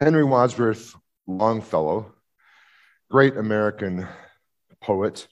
Henry 0.00 0.22
Wadsworth 0.22 0.94
Longfellow, 1.26 2.14
great 3.10 3.36
American 3.36 4.06
poet, 4.80 5.26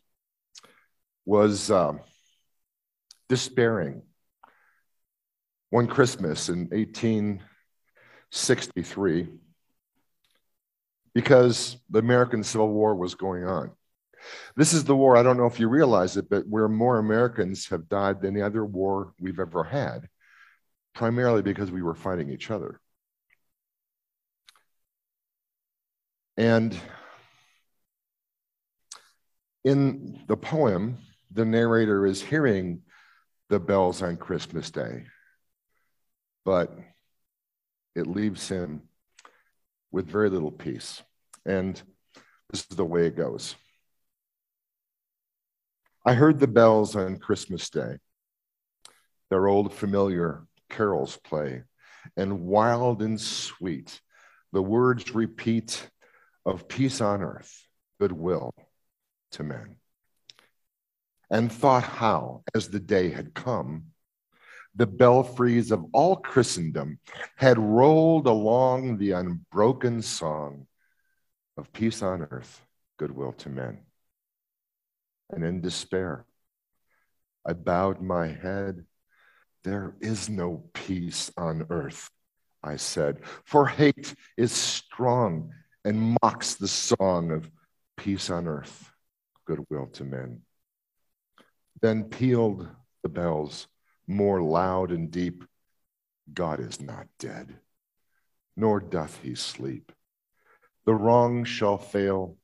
was 1.25 1.71
um, 1.71 2.01
despairing 3.29 4.03
one 5.71 5.87
Christmas 5.87 6.49
in 6.49 6.69
1863 6.71 9.29
because 11.15 11.77
the 11.89 12.01
American 12.01 12.43
Civil 12.43 12.73
War 12.73 12.97
was 12.97 13.15
going 13.15 13.45
on. 13.45 13.71
This 14.57 14.73
is 14.73 14.83
the 14.83 14.97
war, 14.97 15.17
I 15.17 15.23
don't 15.23 15.37
know 15.37 15.47
if 15.47 15.61
you 15.61 15.69
realize 15.69 16.17
it, 16.17 16.29
but 16.29 16.45
where 16.49 16.67
more 16.67 16.99
Americans 16.99 17.69
have 17.69 17.89
died 17.89 18.21
than 18.21 18.35
any 18.35 18.43
other 18.43 18.65
war 18.65 19.13
we've 19.21 19.39
ever 19.39 19.63
had, 19.63 20.09
primarily 20.93 21.43
because 21.43 21.71
we 21.71 21.83
were 21.83 21.95
fighting 21.95 22.31
each 22.31 22.51
other. 22.51 22.81
And 26.37 26.79
in 29.65 30.21
the 30.29 30.37
poem, 30.37 30.99
the 31.31 31.45
narrator 31.45 32.07
is 32.07 32.23
hearing 32.23 32.83
the 33.49 33.59
bells 33.59 34.03
on 34.03 34.17
Christmas 34.17 34.71
Day, 34.71 35.07
but 36.45 36.77
it 37.95 38.07
leaves 38.07 38.49
him 38.49 38.83
with 39.91 40.07
very 40.07 40.29
little 40.29 40.51
peace. 40.53 41.03
And 41.45 41.81
this 42.51 42.67
is 42.71 42.77
the 42.77 42.85
way 42.85 43.07
it 43.07 43.17
goes. 43.17 43.55
I 46.05 46.15
heard 46.15 46.39
the 46.39 46.47
bells 46.47 46.95
on 46.95 47.19
Christmas 47.19 47.71
Day, 47.71 47.97
their 49.31 49.49
old 49.49 49.73
familiar 49.73 50.45
carols 50.71 51.19
play, 51.25 51.63
and 52.17 52.43
wild 52.43 53.03
and 53.03 53.21
sweet, 53.21 54.01
the 54.53 54.63
words 54.63 55.15
repeat 55.15 55.89
of 56.47 56.69
peace 56.69 57.01
on 57.01 57.23
earth, 57.23 57.67
goodwill 58.01 58.55
to 59.33 59.43
men. 59.43 59.77
And 61.29 61.51
thought 61.51 61.83
how, 61.83 62.45
as 62.55 62.69
the 62.69 62.79
day 62.79 63.11
had 63.11 63.35
come, 63.35 63.87
the 64.77 64.87
belfries 64.87 65.73
of 65.73 65.85
all 65.93 66.17
Christendom 66.17 67.01
had 67.35 67.59
rolled 67.59 68.27
along 68.27 68.99
the 68.99 69.13
unbroken 69.13 70.03
song 70.03 70.67
of 71.57 71.73
peace 71.73 72.03
on 72.03 72.23
earth, 72.31 72.63
goodwill 72.97 73.33
to 73.33 73.49
men. 73.49 73.81
And 75.31 75.43
in 75.43 75.61
despair, 75.61 76.27
I 77.45 77.55
bowed 77.55 78.01
my 78.01 78.29
head. 78.29 78.85
There 79.65 79.97
is 80.01 80.29
no 80.29 80.69
peace 80.75 81.33
on 81.37 81.67
earth, 81.71 82.09
I 82.63 82.77
said, 82.77 83.25
for 83.45 83.67
hate 83.67 84.15
is 84.37 84.53
strong 84.53 85.53
and 85.87 86.17
mocks 86.21 86.55
the 86.55 86.67
song 86.67 87.31
of 87.31 87.49
peace 87.97 88.29
on 88.29 88.49
earth, 88.49 88.91
goodwill 89.45 89.87
to 89.87 90.03
men. 90.03 90.41
Then 91.81 92.03
pealed 92.03 92.67
the 93.05 93.09
bells 93.09 93.69
more 94.09 94.43
loud 94.43 94.91
and 94.91 95.13
deep 95.13 95.45
God 96.35 96.59
is 96.59 96.81
not 96.81 97.07
dead, 97.21 97.55
nor 98.57 98.81
doth 98.81 99.21
he 99.23 99.37
sleep. 99.37 99.93
The 100.87 100.95
wrong 100.95 101.45
shall 101.45 101.79
fail, 101.79 102.37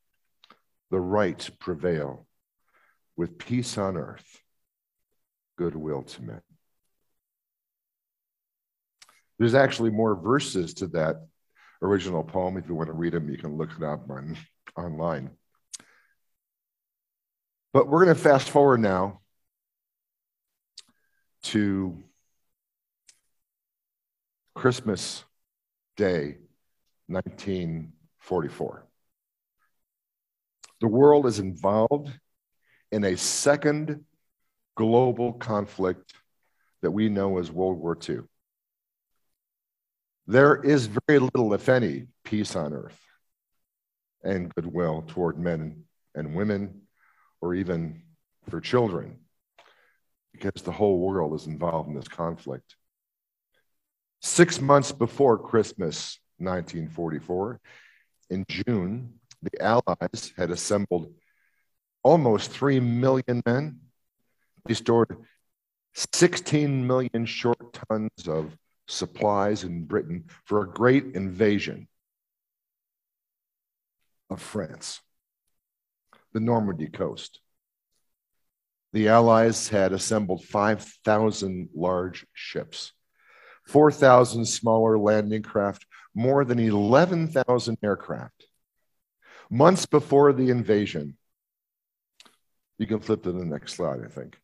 the 0.93 1.01
right 1.01 1.51
prevail, 1.59 2.29
with 3.17 3.39
peace 3.39 3.77
on 3.77 3.97
earth, 3.97 4.41
goodwill 5.59 6.03
to 6.05 6.23
men. 6.23 6.43
There's 9.41 9.57
actually 9.57 9.91
more 9.91 10.15
verses 10.15 10.75
to 10.75 10.87
that 10.89 11.17
original 11.83 12.23
poem. 12.23 12.57
If 12.57 12.69
you 12.69 12.75
want 12.75 12.89
to 12.89 12.95
read 12.95 13.13
them, 13.13 13.29
you 13.29 13.37
can 13.37 13.57
look 13.57 13.71
it 13.77 13.83
up 13.83 14.09
on, 14.09 14.37
online. 14.77 15.31
But 17.73 17.89
we're 17.89 18.05
going 18.05 18.17
to 18.17 18.23
fast 18.23 18.51
forward 18.51 18.81
now 18.81 19.21
to 21.45 22.03
Christmas 24.55 25.25
Day, 25.97 26.37
1944. 27.09 28.87
The 30.81 30.89
world 30.89 31.27
is 31.27 31.39
involved 31.39 32.11
in 32.91 33.05
a 33.05 33.17
second 33.17 34.05
global 34.77 35.33
conflict 35.33 36.13
that 36.83 36.91
we 36.91 37.09
know 37.09 37.39
as 37.39 37.51
World 37.51 37.79
War 37.79 37.97
II. 38.09 38.19
There 40.27 40.57
is 40.63 40.87
very 40.87 41.19
little, 41.19 41.53
if 41.53 41.69
any, 41.69 42.07
peace 42.25 42.55
on 42.55 42.73
earth 42.73 42.99
and 44.23 44.55
goodwill 44.55 45.05
toward 45.09 45.39
men 45.39 45.85
and 46.15 46.35
women, 46.37 46.83
or 47.41 47.55
even 47.55 48.03
for 48.49 48.61
children, 48.61 49.19
because 50.33 50.63
the 50.63 50.73
whole 50.73 51.01
world 51.01 51.35
is 51.35 51.47
involved 51.47 51.89
in 51.89 51.95
this 51.95 52.09
conflict. 52.09 52.77
Six 54.21 54.61
months 54.61 54.93
before 54.93 55.39
Christmas 55.39 56.21
1944, 56.39 57.61
in 58.31 58.45
June, 58.49 59.15
the 59.43 59.61
Allies 59.61 60.33
had 60.37 60.53
assembled 60.53 61.13
almost 62.05 62.51
3 62.53 62.79
million 62.79 63.43
men. 63.45 63.81
They 64.67 64.75
stored 64.75 65.17
16 65.95 66.87
million 66.87 67.27
short 67.27 67.73
tons 67.89 68.29
of 68.29 68.57
supplies 68.93 69.65
in 69.65 69.85
Britain 69.85 70.25
for 70.45 70.63
a 70.63 70.69
great 70.69 71.15
invasion 71.15 71.89
of 74.31 74.41
France, 74.41 75.01
the 76.33 76.41
Normandy 76.41 76.89
coast. 76.89 77.41
The 78.93 79.09
Allies 79.09 79.69
had 79.69 79.93
assembled 79.93 80.45
5,000 80.45 81.71
large 81.75 82.27
ships, 82.35 82.93
4,000 83.67 84.45
smaller 84.45 84.99
landing 84.99 85.43
craft, 85.43 85.87
more 86.15 86.45
than 86.45 86.59
11,000 86.59 87.79
aircraft. 87.83 88.47
Months 89.51 89.87
before 89.87 90.33
the 90.33 90.51
invasion, 90.51 91.17
you 92.79 92.87
can 92.87 93.01
flip 93.01 93.23
to 93.23 93.33
the 93.33 93.45
next 93.45 93.75
slide, 93.75 94.01
I 94.05 94.09
think. 94.09 94.42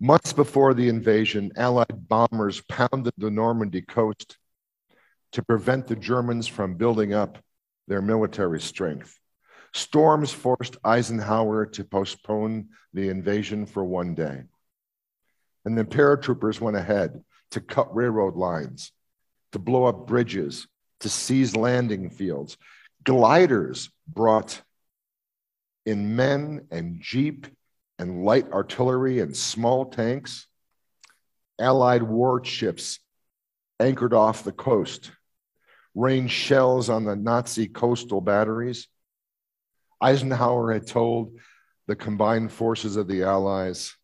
Months 0.00 0.32
before 0.32 0.74
the 0.74 0.88
invasion, 0.88 1.52
Allied 1.56 2.08
bombers 2.08 2.60
pounded 2.62 3.12
the 3.16 3.30
Normandy 3.30 3.82
coast 3.82 4.36
to 5.32 5.42
prevent 5.42 5.86
the 5.86 5.96
Germans 5.96 6.46
from 6.46 6.74
building 6.74 7.14
up 7.14 7.38
their 7.86 8.02
military 8.02 8.60
strength. 8.60 9.18
Storms 9.72 10.32
forced 10.32 10.76
Eisenhower 10.84 11.66
to 11.66 11.84
postpone 11.84 12.68
the 12.92 13.08
invasion 13.08 13.66
for 13.66 13.84
one 13.84 14.14
day. 14.14 14.42
And 15.64 15.76
then 15.76 15.86
paratroopers 15.86 16.60
went 16.60 16.76
ahead 16.76 17.24
to 17.52 17.60
cut 17.60 17.94
railroad 17.94 18.36
lines, 18.36 18.92
to 19.52 19.58
blow 19.58 19.84
up 19.84 20.06
bridges, 20.06 20.66
to 21.00 21.08
seize 21.08 21.56
landing 21.56 22.10
fields. 22.10 22.56
Gliders 23.04 23.90
brought 24.06 24.60
in 25.86 26.16
men 26.16 26.66
and 26.70 27.00
jeep 27.00 27.46
and 27.98 28.24
light 28.24 28.50
artillery 28.52 29.20
and 29.20 29.36
small 29.36 29.86
tanks. 29.86 30.46
Allied 31.58 32.02
warships 32.02 32.98
anchored 33.78 34.12
off 34.12 34.44
the 34.44 34.52
coast, 34.52 35.12
rained 35.94 36.30
shells 36.30 36.88
on 36.88 37.04
the 37.04 37.16
Nazi 37.16 37.68
coastal 37.68 38.20
batteries. 38.20 38.88
Eisenhower 40.00 40.72
had 40.72 40.86
told 40.86 41.38
the 41.86 41.96
combined 41.96 42.50
forces 42.52 42.96
of 42.96 43.06
the 43.06 43.22
Allies, 43.22 43.94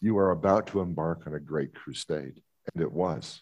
You 0.00 0.18
are 0.18 0.30
about 0.30 0.68
to 0.68 0.80
embark 0.80 1.26
on 1.26 1.34
a 1.34 1.40
great 1.40 1.74
crusade. 1.74 2.42
And 2.72 2.82
it 2.82 2.92
was. 2.92 3.40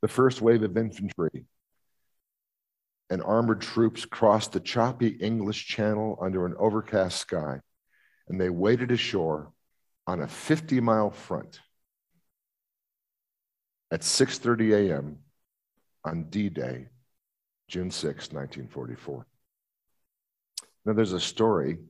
The 0.00 0.08
first 0.08 0.40
wave 0.40 0.62
of 0.62 0.76
infantry 0.76 1.46
and 3.12 3.22
armored 3.24 3.60
troops 3.60 4.06
crossed 4.06 4.52
the 4.52 4.60
choppy 4.60 5.08
English 5.08 5.66
Channel 5.66 6.18
under 6.22 6.46
an 6.46 6.54
overcast 6.58 7.18
sky, 7.18 7.60
and 8.26 8.40
they 8.40 8.48
waded 8.48 8.90
ashore 8.90 9.52
on 10.06 10.22
a 10.22 10.26
50 10.26 10.80
mile 10.80 11.10
front 11.10 11.60
at 13.90 14.00
6:30 14.00 14.72
a.m. 14.72 15.18
on 16.02 16.30
D-Day, 16.30 16.88
June 17.68 17.90
6, 17.90 18.32
1944. 18.32 19.26
Now 20.86 20.94
there's 20.94 21.12
a 21.12 21.20
story 21.20 21.80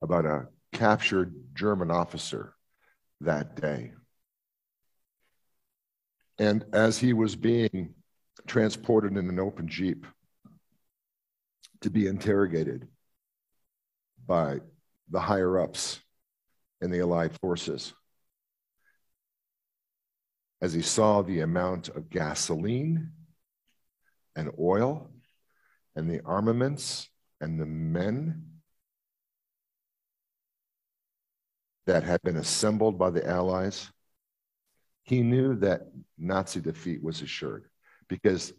about 0.00 0.24
a 0.24 0.48
captured 0.72 1.34
German 1.54 1.90
officer 1.90 2.54
that 3.20 3.54
day. 3.54 3.92
And 6.38 6.64
as 6.72 6.96
he 6.96 7.12
was 7.12 7.36
being 7.36 7.94
transported 8.46 9.16
in 9.16 9.28
an 9.28 9.38
open 9.40 9.68
Jeep 9.68 10.06
to 11.80 11.90
be 11.90 12.06
interrogated 12.06 12.88
by 14.26 14.60
the 15.10 15.20
higher 15.20 15.58
ups 15.58 16.00
in 16.80 16.90
the 16.90 17.00
Allied 17.00 17.32
forces. 17.40 17.94
as 20.64 20.72
he 20.72 20.80
saw 20.80 21.20
the 21.20 21.40
amount 21.40 21.90
of 21.90 22.08
gasoline 22.08 23.10
and 24.34 24.50
oil 24.58 25.10
and 25.94 26.10
the 26.10 26.22
armaments 26.24 27.06
and 27.38 27.60
the 27.60 27.66
men 27.66 28.42
that 31.84 32.02
had 32.02 32.18
been 32.22 32.36
assembled 32.36 32.98
by 32.98 33.10
the 33.10 33.28
Allies, 33.28 33.90
he 35.02 35.22
knew 35.22 35.54
that 35.56 35.82
Nazi 36.16 36.62
defeat 36.62 37.02
was 37.02 37.20
assured 37.20 37.68
because 38.08 38.52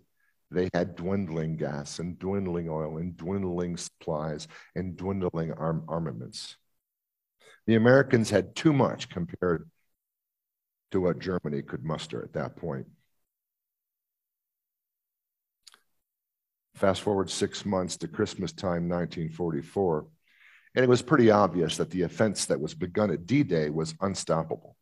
they 0.51 0.69
had 0.74 0.95
dwindling 0.95 1.57
gas 1.57 2.00
and 2.00 2.18
dwindling 2.19 2.69
oil 2.69 2.97
and 2.97 3.18
dwindling 3.18 3.77
supplies 3.77 4.47
and 4.75 4.95
dwindling 4.95 5.51
arm- 5.53 5.86
armaments. 5.88 6.57
The 7.68 7.75
Americans 7.75 8.30
had 8.30 8.56
too 8.56 8.74
much 8.74 9.09
compared 9.09 9.69
to 10.92 11.01
what 11.01 11.19
Germany 11.19 11.62
could 11.62 11.83
muster 11.83 12.24
at 12.24 12.33
that 12.33 12.56
point. 12.56 12.86
Fast 16.75 17.01
forward 17.01 17.30
six 17.30 17.65
months 17.65 17.97
to 17.97 18.07
Christmas 18.07 18.51
time, 18.51 18.88
1944, 18.89 20.06
and 20.75 20.83
it 20.83 20.89
was 20.89 21.01
pretty 21.01 21.31
obvious 21.31 21.77
that 21.77 21.89
the 21.89 22.03
offense 22.03 22.45
that 22.45 22.59
was 22.59 22.74
begun 22.74 23.09
at 23.09 23.25
D 23.25 23.44
Day 23.44 23.69
was 23.69 23.95
unstoppable. 24.01 24.75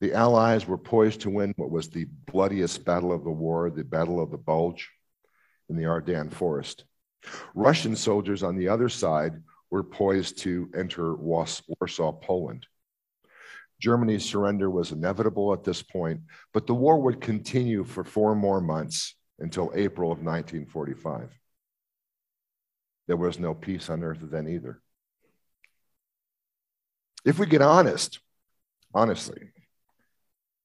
The 0.00 0.12
Allies 0.12 0.66
were 0.66 0.78
poised 0.78 1.22
to 1.22 1.30
win 1.30 1.54
what 1.56 1.70
was 1.70 1.88
the 1.88 2.06
bloodiest 2.26 2.84
battle 2.84 3.12
of 3.12 3.24
the 3.24 3.30
war, 3.30 3.70
the 3.70 3.84
Battle 3.84 4.20
of 4.20 4.30
the 4.30 4.38
Bulge 4.38 4.90
in 5.68 5.76
the 5.76 5.86
Ardennes 5.86 6.34
Forest. 6.34 6.84
Russian 7.54 7.96
soldiers 7.96 8.42
on 8.42 8.56
the 8.56 8.68
other 8.68 8.88
side 8.88 9.42
were 9.70 9.82
poised 9.82 10.38
to 10.38 10.70
enter 10.76 11.14
Warsaw, 11.14 12.12
Poland. 12.12 12.66
Germany's 13.80 14.24
surrender 14.24 14.70
was 14.70 14.92
inevitable 14.92 15.52
at 15.52 15.64
this 15.64 15.82
point, 15.82 16.20
but 16.52 16.66
the 16.66 16.74
war 16.74 17.00
would 17.00 17.20
continue 17.20 17.84
for 17.84 18.04
four 18.04 18.34
more 18.34 18.60
months 18.60 19.14
until 19.38 19.72
April 19.74 20.12
of 20.12 20.18
1945. 20.18 21.30
There 23.06 23.16
was 23.16 23.38
no 23.38 23.54
peace 23.54 23.90
on 23.90 24.02
earth 24.02 24.20
then 24.22 24.48
either. 24.48 24.80
If 27.24 27.38
we 27.38 27.46
get 27.46 27.62
honest, 27.62 28.20
honestly, 28.94 29.50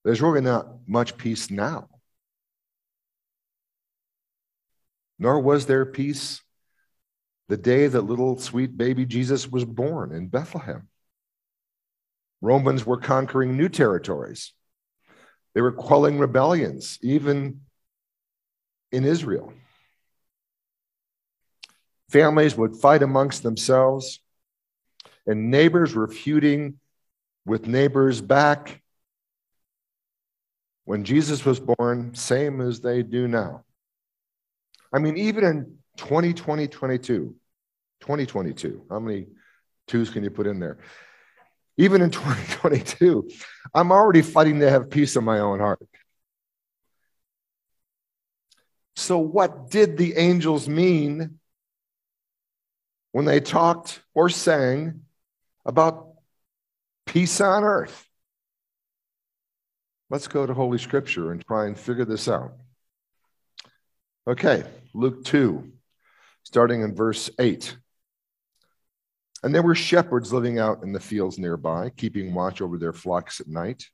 there's 0.03 0.21
really 0.21 0.41
not 0.41 0.67
much 0.87 1.17
peace 1.17 1.51
now. 1.51 1.87
Nor 5.17 5.41
was 5.41 5.65
there 5.65 5.85
peace 5.85 6.41
the 7.49 7.57
day 7.57 7.87
that 7.87 8.01
little 8.01 8.37
sweet 8.37 8.77
baby 8.77 9.05
Jesus 9.05 9.47
was 9.47 9.65
born 9.65 10.13
in 10.13 10.27
Bethlehem. 10.27 10.87
Romans 12.41 12.85
were 12.85 12.97
conquering 12.97 13.57
new 13.57 13.67
territories. 13.67 14.53
They 15.53 15.61
were 15.61 15.73
quelling 15.73 16.19
rebellions, 16.19 16.99
even 17.01 17.61
in 18.91 19.03
Israel. 19.03 19.53
Families 22.09 22.55
would 22.55 22.75
fight 22.75 23.03
amongst 23.03 23.43
themselves, 23.43 24.21
and 25.27 25.51
neighbors 25.51 25.93
were 25.93 26.07
feuding 26.07 26.79
with 27.45 27.67
neighbors 27.67 28.21
back 28.21 28.81
when 30.89 31.03
Jesus 31.03 31.45
was 31.45 31.59
born, 31.59 32.15
same 32.15 32.61
as 32.61 32.81
they 32.81 33.03
do 33.03 33.27
now. 33.27 33.63
I 34.91 34.97
mean, 34.97 35.17
even 35.17 35.43
in 35.43 35.77
2020, 35.97 36.67
22, 36.67 37.35
2022, 37.99 38.85
how 38.89 38.97
many 38.97 39.27
twos 39.87 40.09
can 40.09 40.23
you 40.23 40.31
put 40.31 40.47
in 40.47 40.59
there? 40.59 40.79
Even 41.77 42.01
in 42.01 42.09
2022, 42.09 43.29
I'm 43.71 43.91
already 43.91 44.23
fighting 44.23 44.61
to 44.61 44.69
have 44.71 44.89
peace 44.89 45.15
in 45.15 45.23
my 45.23 45.37
own 45.37 45.59
heart. 45.59 45.87
So, 48.95 49.19
what 49.19 49.69
did 49.69 49.95
the 49.95 50.17
angels 50.17 50.67
mean 50.67 51.37
when 53.11 53.25
they 53.25 53.41
talked 53.41 54.01
or 54.15 54.29
sang 54.29 55.01
about 55.67 56.13
peace 57.05 57.39
on 57.41 57.63
earth? 57.63 58.08
Let's 60.09 60.27
go 60.27 60.45
to 60.45 60.53
Holy 60.53 60.79
Scripture 60.79 61.31
and 61.31 61.45
try 61.45 61.67
and 61.67 61.77
figure 61.77 62.05
this 62.05 62.27
out. 62.27 62.53
Okay, 64.27 64.63
Luke 64.93 65.23
2, 65.23 65.71
starting 66.43 66.81
in 66.81 66.95
verse 66.95 67.29
8. 67.37 67.75
And 69.43 69.53
there 69.53 69.61
were 69.61 69.75
shepherds 69.75 70.33
living 70.33 70.57
out 70.57 70.83
in 70.83 70.93
the 70.93 70.99
fields 70.99 71.37
nearby, 71.37 71.91
keeping 71.95 72.33
watch 72.33 72.59
over 72.61 72.77
their 72.77 72.91
flocks 72.91 73.39
at 73.39 73.47
night. 73.47 73.85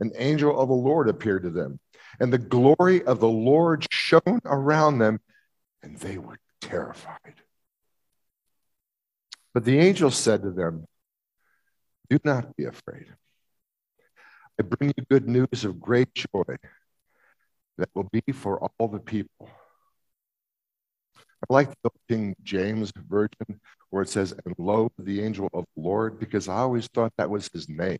An 0.00 0.10
angel 0.16 0.58
of 0.58 0.68
the 0.68 0.74
Lord 0.74 1.08
appeared 1.08 1.44
to 1.44 1.50
them, 1.50 1.78
and 2.18 2.32
the 2.32 2.38
glory 2.38 3.04
of 3.04 3.20
the 3.20 3.28
Lord 3.28 3.86
shone 3.90 4.40
around 4.44 4.98
them, 4.98 5.20
and 5.82 5.96
they 5.96 6.18
were 6.18 6.38
terrified. 6.60 7.34
But 9.54 9.64
the 9.64 9.78
angel 9.78 10.10
said 10.10 10.42
to 10.42 10.50
them, 10.50 10.86
Do 12.08 12.18
not 12.24 12.56
be 12.56 12.64
afraid. 12.64 13.06
Bring 14.80 14.94
you 14.96 15.04
good 15.10 15.28
news 15.28 15.64
of 15.64 15.78
great 15.78 16.14
joy 16.14 16.56
that 17.76 17.90
will 17.94 18.08
be 18.10 18.22
for 18.32 18.58
all 18.78 18.88
the 18.88 18.98
people. 18.98 19.50
I 21.18 21.52
like 21.52 21.68
the 21.82 21.90
King 22.08 22.34
James 22.42 22.90
Version 22.96 23.60
where 23.90 24.02
it 24.02 24.08
says, 24.08 24.32
and 24.46 24.54
lo, 24.56 24.90
the 24.98 25.22
angel 25.22 25.50
of 25.52 25.66
the 25.76 25.82
Lord, 25.82 26.18
because 26.18 26.48
I 26.48 26.56
always 26.56 26.86
thought 26.86 27.12
that 27.18 27.28
was 27.28 27.50
his 27.52 27.68
name. 27.68 27.98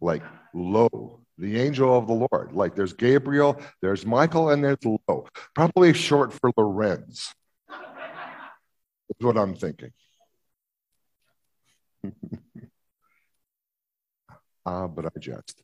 Like, 0.00 0.24
lo, 0.52 1.20
the 1.38 1.60
angel 1.60 1.96
of 1.96 2.08
the 2.08 2.26
Lord. 2.32 2.52
Like, 2.52 2.74
there's 2.74 2.94
Gabriel, 2.94 3.60
there's 3.80 4.04
Michael, 4.04 4.50
and 4.50 4.64
there's 4.64 4.84
lo. 4.84 5.28
Probably 5.54 5.92
short 5.92 6.32
for 6.32 6.50
Lorenz. 6.56 7.32
is 7.70 9.20
what 9.20 9.36
I'm 9.38 9.54
thinking. 9.54 9.92
ah, 14.66 14.88
but 14.88 15.06
I 15.06 15.10
jest. 15.20 15.62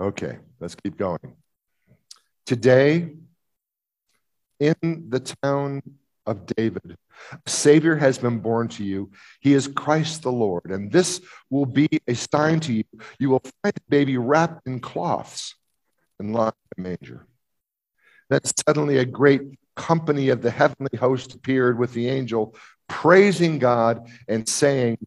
Okay, 0.00 0.38
let's 0.58 0.74
keep 0.74 0.96
going. 0.96 1.36
Today, 2.46 3.12
in 4.58 4.74
the 5.08 5.20
town 5.42 5.82
of 6.26 6.46
David, 6.46 6.96
a 7.46 7.50
Savior 7.50 7.96
has 7.96 8.18
been 8.18 8.40
born 8.40 8.68
to 8.68 8.84
you. 8.84 9.12
He 9.40 9.54
is 9.54 9.68
Christ 9.68 10.22
the 10.22 10.32
Lord, 10.32 10.66
and 10.66 10.90
this 10.90 11.20
will 11.48 11.66
be 11.66 11.88
a 12.08 12.14
sign 12.14 12.60
to 12.60 12.72
you. 12.72 12.84
You 13.18 13.30
will 13.30 13.42
find 13.62 13.74
the 13.74 13.82
baby 13.88 14.18
wrapped 14.18 14.66
in 14.66 14.80
cloths 14.80 15.54
and 16.18 16.32
lying 16.34 16.52
in 16.76 16.84
a 16.84 16.88
manger. 16.88 17.26
Then 18.30 18.40
suddenly 18.66 18.98
a 18.98 19.04
great 19.04 19.42
company 19.76 20.30
of 20.30 20.42
the 20.42 20.50
heavenly 20.50 20.96
host 20.98 21.34
appeared 21.34 21.78
with 21.78 21.92
the 21.92 22.08
angel, 22.08 22.56
praising 22.88 23.58
God 23.60 24.08
and 24.28 24.48
saying, 24.48 24.98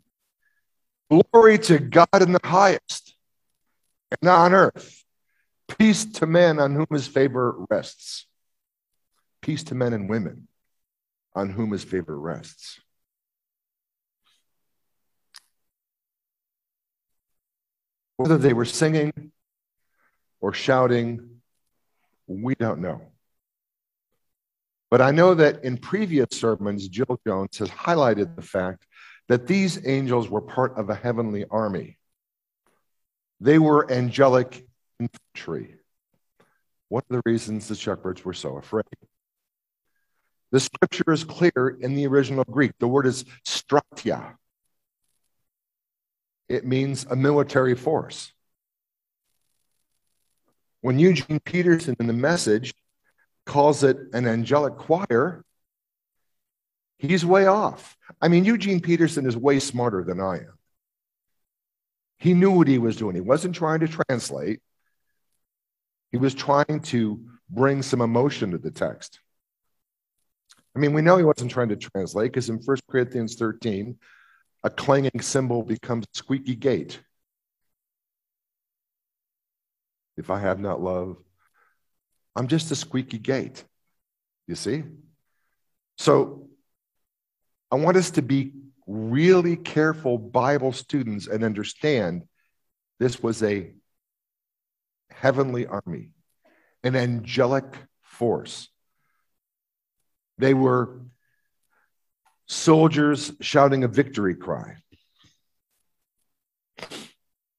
Glory 1.10 1.58
to 1.60 1.80
God 1.80 2.22
in 2.22 2.32
the 2.32 2.40
highest 2.44 3.17
and 4.12 4.30
on 4.30 4.54
earth. 4.54 5.04
Peace 5.78 6.06
to 6.06 6.26
men 6.26 6.60
on 6.60 6.74
whom 6.76 6.88
his 6.92 7.08
favor 7.08 7.56
rests. 7.70 8.26
Peace 9.42 9.64
to 9.66 9.76
men 9.76 9.94
and 9.94 10.10
women 10.10 10.48
on 11.36 11.50
whom 11.50 11.72
his 11.72 11.84
favor 11.84 12.18
rests. 12.18 12.80
Whether 18.16 18.38
they 18.38 18.54
were 18.54 18.66
singing 18.66 19.32
or 20.42 20.54
shouting, 20.54 21.42
we 22.26 22.56
don't 22.56 22.80
know. 22.80 23.02
But 24.90 25.02
I 25.02 25.12
know 25.12 25.36
that 25.36 25.64
in 25.64 25.78
previous 25.78 26.30
sermons, 26.32 26.88
Jill 26.88 27.20
Jones 27.28 27.58
has 27.58 27.70
highlighted 27.70 28.36
the 28.36 28.42
fact 28.42 28.86
that 29.28 29.46
these 29.46 29.86
angels 29.86 30.30
were 30.30 30.42
part 30.42 30.78
of 30.78 30.90
a 30.90 30.96
heavenly 30.96 31.46
army. 31.52 31.97
They 33.40 33.60
were 33.60 33.92
angelic 33.92 34.66
infantry. 35.00 35.76
One 36.90 37.04
of 37.10 37.16
the 37.16 37.22
reasons 37.30 37.68
the 37.68 37.76
shepherds 37.76 38.24
were 38.24 38.34
so 38.34 38.58
afraid. 38.58 38.86
The 40.52 40.60
scripture 40.60 41.12
is 41.12 41.24
clear 41.24 41.78
in 41.80 41.96
the 41.96 42.08
original 42.08 42.46
Greek. 42.46 42.72
The 42.80 42.88
word 42.88 43.06
is 43.06 43.26
stratia. 43.46 44.36
It 46.48 46.66
means 46.66 47.06
a 47.10 47.16
military 47.16 47.76
force. 47.76 48.32
When 50.82 51.00
Eugene 51.00 51.42
Peterson 51.42 51.96
in 52.00 52.08
the 52.08 52.14
message 52.14 52.74
calls 53.46 53.84
it 53.84 53.98
an 54.14 54.26
angelic 54.26 54.78
choir, 54.78 55.44
he's 56.98 57.26
way 57.26 57.46
off. 57.46 57.98
I 58.22 58.30
mean, 58.30 58.46
Eugene 58.46 58.80
Peterson 58.80 59.26
is 59.26 59.36
way 59.36 59.60
smarter 59.60 60.04
than 60.04 60.22
I 60.22 60.38
am. 60.38 60.57
He 62.28 62.34
knew 62.34 62.52
what 62.52 62.68
he 62.68 62.78
was 62.78 62.98
doing. 62.98 63.16
He 63.16 63.22
wasn't 63.22 63.56
trying 63.56 63.80
to 63.80 63.88
translate, 63.88 64.60
he 66.12 66.18
was 66.18 66.34
trying 66.34 66.82
to 66.82 67.22
bring 67.50 67.82
some 67.82 68.02
emotion 68.02 68.52
to 68.52 68.58
the 68.58 68.70
text. 68.70 69.22
I 70.76 70.80
mean, 70.80 70.92
we 70.92 71.02
know 71.02 71.16
he 71.16 71.24
wasn't 71.24 71.52
trying 71.52 71.70
to 71.70 71.78
translate 71.78 72.34
because 72.34 72.50
in 72.50 72.58
1 72.58 72.78
Corinthians 72.92 73.36
13, 73.36 73.96
a 74.66 74.70
clanging 74.70 75.22
cymbal 75.22 75.64
becomes 75.64 76.06
squeaky 76.14 76.58
gate. 76.58 77.00
if 80.18 80.30
I 80.30 80.40
have 80.40 80.60
not 80.60 80.82
love, 80.82 81.16
I'm 82.36 82.50
just 82.50 82.72
a 82.72 82.76
squeaky 82.76 83.20
gate. 83.20 83.64
You 84.48 84.56
see? 84.56 84.84
So 85.98 86.50
I 87.72 87.76
want 87.76 87.96
us 87.96 88.12
to 88.12 88.22
be 88.22 88.52
really 88.88 89.58
careful 89.58 90.18
Bible 90.18 90.72
students 90.72 91.28
and 91.28 91.44
understand 91.44 92.24
this 93.00 93.22
was 93.22 93.44
a 93.44 93.74
heavenly 95.12 95.68
army, 95.68 96.12
an 96.84 96.96
angelic 96.96 97.76
force. 98.02 98.70
They 100.38 100.54
were 100.54 101.02
soldiers 102.48 103.34
shouting 103.42 103.84
a 103.84 103.88
victory 103.88 104.36
cry. 104.36 104.78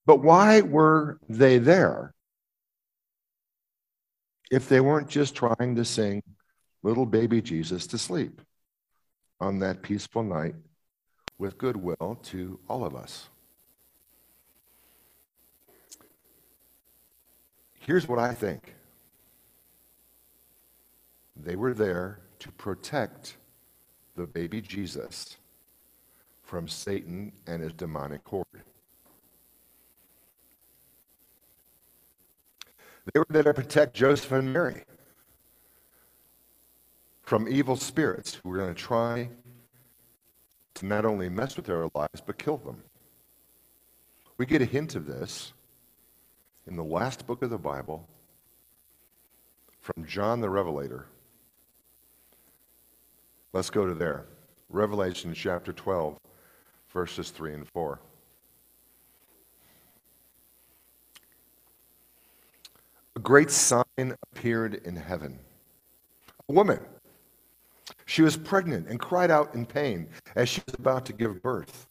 But 0.06 0.22
why 0.22 0.62
were 0.62 1.18
they 1.28 1.58
there 1.58 2.14
if 4.50 4.68
they 4.68 4.80
weren't 4.80 5.08
just 5.08 5.34
trying 5.34 5.76
to 5.76 5.84
sing 5.84 6.22
little 6.82 7.04
baby 7.04 7.42
Jesus 7.42 7.88
to 7.88 7.98
sleep 7.98 8.40
on 9.40 9.58
that 9.58 9.82
peaceful 9.82 10.22
night 10.22 10.54
with 11.38 11.56
goodwill 11.56 12.18
to 12.24 12.58
all 12.68 12.84
of 12.84 12.94
us? 12.94 13.28
Here's 17.78 18.06
what 18.06 18.18
I 18.18 18.34
think 18.34 18.74
they 21.34 21.56
were 21.56 21.72
there 21.72 22.18
to 22.40 22.52
protect 22.52 23.36
the 24.16 24.26
baby 24.26 24.60
Jesus 24.60 25.38
from 26.42 26.68
Satan 26.68 27.32
and 27.46 27.62
his 27.62 27.72
demonic 27.72 28.20
horde. 28.26 28.46
They 33.12 33.20
were 33.20 33.26
there 33.30 33.44
to 33.44 33.54
protect 33.54 33.94
Joseph 33.94 34.32
and 34.32 34.52
Mary 34.52 34.82
from 37.22 37.48
evil 37.48 37.76
spirits 37.76 38.34
who 38.34 38.50
were 38.50 38.58
going 38.58 38.74
to 38.74 38.80
try 38.80 39.30
to 40.78 40.86
not 40.86 41.04
only 41.04 41.28
mess 41.28 41.56
with 41.56 41.66
their 41.66 41.88
lives, 41.94 42.20
but 42.24 42.38
kill 42.38 42.56
them. 42.56 42.82
We 44.36 44.46
get 44.46 44.62
a 44.62 44.66
hint 44.66 44.94
of 44.94 45.06
this 45.06 45.52
in 46.66 46.76
the 46.76 46.84
last 46.84 47.26
book 47.26 47.42
of 47.42 47.50
the 47.50 47.58
Bible 47.58 48.06
from 49.80 50.04
John 50.04 50.40
the 50.40 50.50
Revelator. 50.50 51.06
Let's 53.52 53.70
go 53.70 53.86
to 53.86 53.94
there. 53.94 54.26
Revelation 54.68 55.32
chapter 55.34 55.72
12, 55.72 56.18
verses 56.92 57.30
3 57.30 57.54
and 57.54 57.68
4. 57.68 58.00
A 63.16 63.20
great 63.20 63.50
sign 63.50 63.84
appeared 64.32 64.74
in 64.84 64.94
heaven. 64.94 65.38
A 66.48 66.52
woman. 66.52 66.78
She 68.08 68.22
was 68.22 68.38
pregnant 68.38 68.88
and 68.88 68.98
cried 68.98 69.30
out 69.30 69.54
in 69.54 69.66
pain 69.66 70.08
as 70.34 70.48
she 70.48 70.62
was 70.64 70.74
about 70.76 71.04
to 71.06 71.12
give 71.12 71.42
birth. 71.42 71.86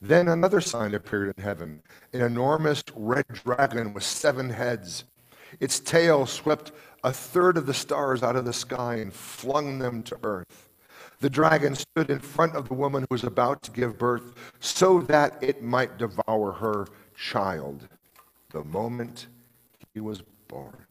Then 0.00 0.26
another 0.26 0.62
sign 0.62 0.94
appeared 0.94 1.34
in 1.36 1.44
heaven 1.44 1.82
an 2.14 2.22
enormous 2.22 2.82
red 2.96 3.26
dragon 3.28 3.92
with 3.92 4.04
seven 4.04 4.48
heads. 4.48 5.04
Its 5.60 5.80
tail 5.80 6.24
swept 6.24 6.72
a 7.04 7.12
third 7.12 7.58
of 7.58 7.66
the 7.66 7.74
stars 7.74 8.22
out 8.22 8.36
of 8.36 8.46
the 8.46 8.54
sky 8.54 8.94
and 8.94 9.12
flung 9.12 9.78
them 9.78 10.02
to 10.04 10.18
earth. 10.22 10.70
The 11.20 11.28
dragon 11.28 11.74
stood 11.74 12.08
in 12.08 12.20
front 12.20 12.56
of 12.56 12.68
the 12.68 12.74
woman 12.74 13.02
who 13.02 13.14
was 13.14 13.24
about 13.24 13.62
to 13.64 13.70
give 13.70 13.98
birth 13.98 14.32
so 14.60 15.02
that 15.02 15.36
it 15.42 15.62
might 15.62 15.98
devour 15.98 16.52
her 16.52 16.86
child 17.14 17.86
the 18.48 18.64
moment 18.64 19.26
he 19.92 20.00
was 20.00 20.22
born. 20.48 20.86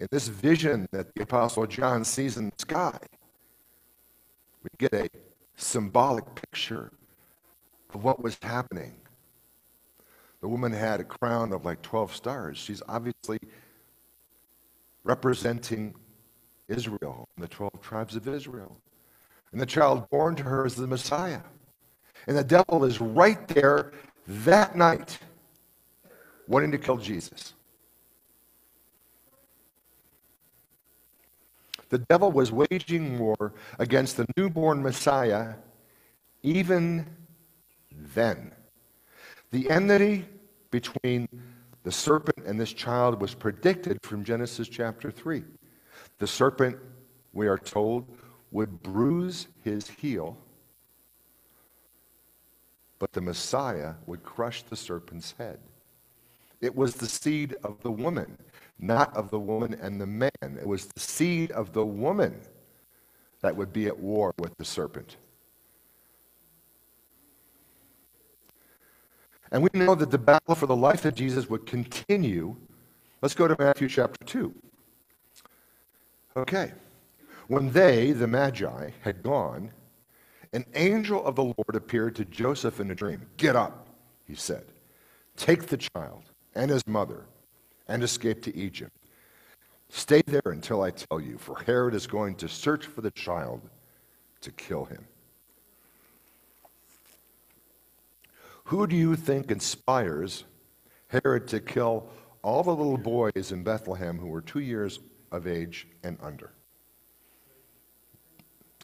In 0.00 0.06
this 0.10 0.28
vision 0.28 0.88
that 0.92 1.12
the 1.14 1.22
Apostle 1.22 1.66
John 1.66 2.04
sees 2.04 2.36
in 2.36 2.46
the 2.46 2.56
sky, 2.58 2.98
we 4.62 4.68
get 4.78 4.92
a 4.94 5.08
symbolic 5.56 6.24
picture 6.34 6.92
of 7.92 8.04
what 8.04 8.22
was 8.22 8.38
happening. 8.42 8.94
The 10.40 10.48
woman 10.48 10.72
had 10.72 11.00
a 11.00 11.04
crown 11.04 11.52
of 11.52 11.64
like 11.64 11.82
12 11.82 12.14
stars. 12.14 12.58
She's 12.58 12.82
obviously 12.88 13.38
representing 15.02 15.94
Israel, 16.68 17.28
and 17.36 17.42
the 17.42 17.48
12 17.48 17.80
tribes 17.80 18.14
of 18.14 18.28
Israel. 18.28 18.76
And 19.52 19.60
the 19.60 19.66
child 19.66 20.08
born 20.10 20.36
to 20.36 20.42
her 20.42 20.66
is 20.66 20.74
the 20.74 20.86
Messiah. 20.86 21.40
And 22.26 22.36
the 22.36 22.44
devil 22.44 22.84
is 22.84 23.00
right 23.00 23.48
there 23.48 23.92
that 24.26 24.76
night 24.76 25.18
wanting 26.46 26.70
to 26.72 26.78
kill 26.78 26.98
Jesus. 26.98 27.54
The 31.88 31.98
devil 31.98 32.30
was 32.30 32.52
waging 32.52 33.18
war 33.18 33.54
against 33.78 34.16
the 34.16 34.26
newborn 34.36 34.82
Messiah 34.82 35.54
even 36.42 37.06
then. 37.92 38.52
The 39.50 39.70
enmity 39.70 40.26
between 40.70 41.28
the 41.82 41.92
serpent 41.92 42.46
and 42.46 42.60
this 42.60 42.72
child 42.72 43.20
was 43.20 43.34
predicted 43.34 43.98
from 44.02 44.24
Genesis 44.24 44.68
chapter 44.68 45.10
3. 45.10 45.42
The 46.18 46.26
serpent, 46.26 46.76
we 47.32 47.48
are 47.48 47.58
told, 47.58 48.06
would 48.50 48.82
bruise 48.82 49.48
his 49.64 49.88
heel, 49.88 50.36
but 52.98 53.12
the 53.12 53.20
Messiah 53.20 53.94
would 54.06 54.22
crush 54.22 54.62
the 54.62 54.76
serpent's 54.76 55.34
head. 55.38 55.58
It 56.60 56.74
was 56.74 56.96
the 56.96 57.06
seed 57.06 57.54
of 57.62 57.80
the 57.82 57.90
woman, 57.90 58.36
not 58.78 59.16
of 59.16 59.30
the 59.30 59.38
woman 59.38 59.78
and 59.80 60.00
the 60.00 60.06
man. 60.06 60.30
It 60.40 60.66
was 60.66 60.86
the 60.86 61.00
seed 61.00 61.50
of 61.52 61.72
the 61.72 61.84
woman 61.84 62.40
that 63.40 63.56
would 63.56 63.72
be 63.72 63.86
at 63.86 63.98
war 63.98 64.34
with 64.38 64.56
the 64.56 64.64
serpent. 64.64 65.16
And 69.50 69.62
we 69.62 69.70
know 69.72 69.94
that 69.94 70.10
the 70.10 70.18
battle 70.18 70.54
for 70.54 70.66
the 70.66 70.76
life 70.76 71.04
of 71.04 71.14
Jesus 71.14 71.48
would 71.48 71.66
continue. 71.66 72.56
Let's 73.22 73.34
go 73.34 73.48
to 73.48 73.56
Matthew 73.58 73.88
chapter 73.88 74.24
2. 74.24 74.54
Okay. 76.36 76.72
When 77.46 77.72
they, 77.72 78.12
the 78.12 78.26
Magi, 78.26 78.90
had 79.00 79.22
gone, 79.22 79.72
an 80.52 80.66
angel 80.74 81.24
of 81.24 81.34
the 81.34 81.44
Lord 81.44 81.74
appeared 81.74 82.14
to 82.16 82.24
Joseph 82.26 82.78
in 82.80 82.90
a 82.90 82.94
dream. 82.94 83.22
Get 83.38 83.56
up, 83.56 83.88
he 84.26 84.34
said. 84.34 84.66
Take 85.36 85.66
the 85.66 85.78
child 85.78 86.24
and 86.54 86.70
his 86.70 86.86
mother 86.86 87.24
and 87.88 88.02
escape 88.02 88.42
to 88.42 88.56
Egypt. 88.56 88.92
Stay 89.88 90.22
there 90.26 90.42
until 90.46 90.82
I 90.82 90.90
tell 90.90 91.20
you, 91.20 91.38
for 91.38 91.58
Herod 91.58 91.94
is 91.94 92.06
going 92.06 92.34
to 92.36 92.48
search 92.48 92.86
for 92.86 93.00
the 93.00 93.10
child 93.10 93.62
to 94.42 94.52
kill 94.52 94.84
him. 94.84 95.06
Who 98.64 98.86
do 98.86 98.94
you 98.94 99.16
think 99.16 99.50
inspires 99.50 100.44
Herod 101.08 101.48
to 101.48 101.60
kill 101.60 102.10
all 102.42 102.62
the 102.62 102.74
little 102.74 102.98
boys 102.98 103.52
in 103.52 103.62
Bethlehem 103.62 104.18
who 104.18 104.28
were 104.28 104.40
two 104.40 104.60
years 104.60 105.00
of 105.32 105.46
age 105.46 105.86
and 106.02 106.18
under. 106.22 106.52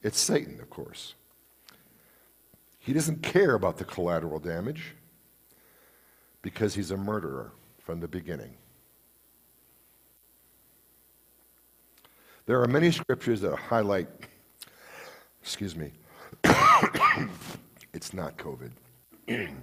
It's 0.02 0.20
Satan, 0.20 0.60
of 0.60 0.68
course. 0.68 1.14
He 2.78 2.92
doesn't 2.92 3.22
care 3.22 3.54
about 3.54 3.78
the 3.78 3.84
collateral 3.84 4.38
damage 4.38 4.94
because 6.42 6.74
he's 6.74 6.90
a 6.90 6.96
murderer 6.96 7.52
from 7.78 8.00
the 8.00 8.08
beginning. 8.08 8.54
There 12.46 12.62
are 12.62 12.68
many 12.68 12.90
scriptures 12.90 13.40
that 13.40 13.56
highlight, 13.56 14.08
excuse 15.42 15.74
me, 15.74 15.92
it's 17.94 18.12
not 18.12 18.36
COVID. 18.36 18.70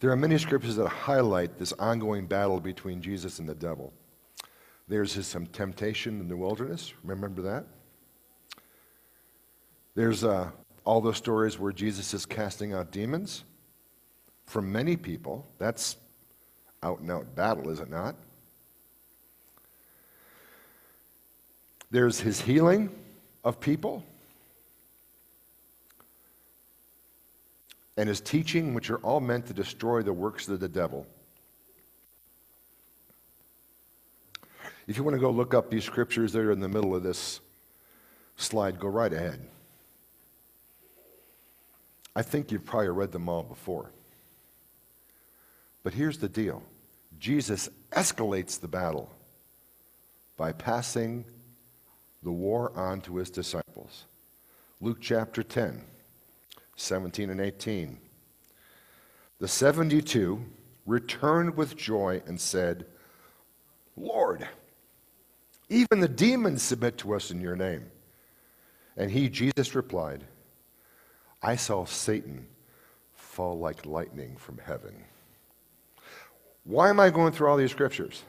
There 0.00 0.12
are 0.12 0.16
many 0.16 0.38
scriptures 0.38 0.76
that 0.76 0.86
highlight 0.86 1.58
this 1.58 1.72
ongoing 1.72 2.26
battle 2.26 2.60
between 2.60 3.02
Jesus 3.02 3.40
and 3.40 3.48
the 3.48 3.54
devil. 3.54 3.92
There's 4.86 5.12
his 5.12 5.26
some 5.26 5.46
temptation 5.46 6.20
in 6.20 6.28
the 6.28 6.36
wilderness. 6.36 6.94
Remember 7.02 7.42
that? 7.42 7.64
There's 9.96 10.22
uh, 10.22 10.50
all 10.84 11.00
those 11.00 11.16
stories 11.16 11.58
where 11.58 11.72
Jesus 11.72 12.14
is 12.14 12.24
casting 12.24 12.72
out 12.72 12.92
demons 12.92 13.42
from 14.46 14.70
many 14.70 14.96
people. 14.96 15.44
That's 15.58 15.96
out 16.84 17.00
and 17.00 17.10
out 17.10 17.34
battle, 17.34 17.68
is 17.68 17.80
it 17.80 17.90
not? 17.90 18.14
There's 21.90 22.20
his 22.20 22.40
healing 22.40 22.90
of 23.44 23.60
people. 23.60 24.04
and 27.98 28.08
his 28.08 28.20
teaching, 28.20 28.74
which 28.74 28.90
are 28.90 28.98
all 28.98 29.18
meant 29.18 29.46
to 29.46 29.52
destroy 29.52 30.02
the 30.02 30.12
works 30.12 30.48
of 30.48 30.60
the 30.60 30.68
devil. 30.68 31.04
If 34.86 34.96
you 34.96 35.02
want 35.02 35.16
to 35.16 35.20
go 35.20 35.30
look 35.30 35.52
up 35.52 35.68
these 35.68 35.84
scriptures 35.84 36.32
that 36.32 36.38
are 36.38 36.52
in 36.52 36.60
the 36.60 36.68
middle 36.68 36.94
of 36.94 37.02
this 37.02 37.40
slide, 38.36 38.78
go 38.78 38.86
right 38.86 39.12
ahead. 39.12 39.44
I 42.14 42.22
think 42.22 42.52
you've 42.52 42.64
probably 42.64 42.88
read 42.90 43.10
them 43.10 43.28
all 43.28 43.42
before. 43.42 43.90
But 45.82 45.92
here's 45.92 46.18
the 46.18 46.28
deal 46.28 46.62
Jesus 47.18 47.68
escalates 47.90 48.60
the 48.60 48.68
battle 48.68 49.10
by 50.36 50.52
passing 50.52 51.24
the 52.22 52.32
war 52.32 52.72
on 52.76 53.00
to 53.02 53.16
his 53.16 53.30
disciples. 53.30 54.06
Luke 54.80 54.98
chapter 55.00 55.42
10, 55.42 55.84
17 56.76 57.30
and 57.30 57.40
18. 57.40 57.98
The 59.38 59.48
72 59.48 60.44
returned 60.86 61.56
with 61.56 61.76
joy 61.76 62.22
and 62.26 62.40
said, 62.40 62.86
Lord, 63.96 64.46
even 65.68 66.00
the 66.00 66.08
demons 66.08 66.62
submit 66.62 66.98
to 66.98 67.14
us 67.14 67.30
in 67.30 67.40
your 67.40 67.56
name. 67.56 67.90
And 68.96 69.10
he, 69.10 69.28
Jesus, 69.28 69.74
replied, 69.74 70.24
I 71.42 71.56
saw 71.56 71.84
Satan 71.84 72.46
fall 73.14 73.58
like 73.58 73.86
lightning 73.86 74.36
from 74.36 74.58
heaven. 74.58 75.04
Why 76.64 76.90
am 76.90 76.98
I 76.98 77.10
going 77.10 77.32
through 77.32 77.48
all 77.48 77.56
these 77.56 77.70
scriptures? 77.70 78.24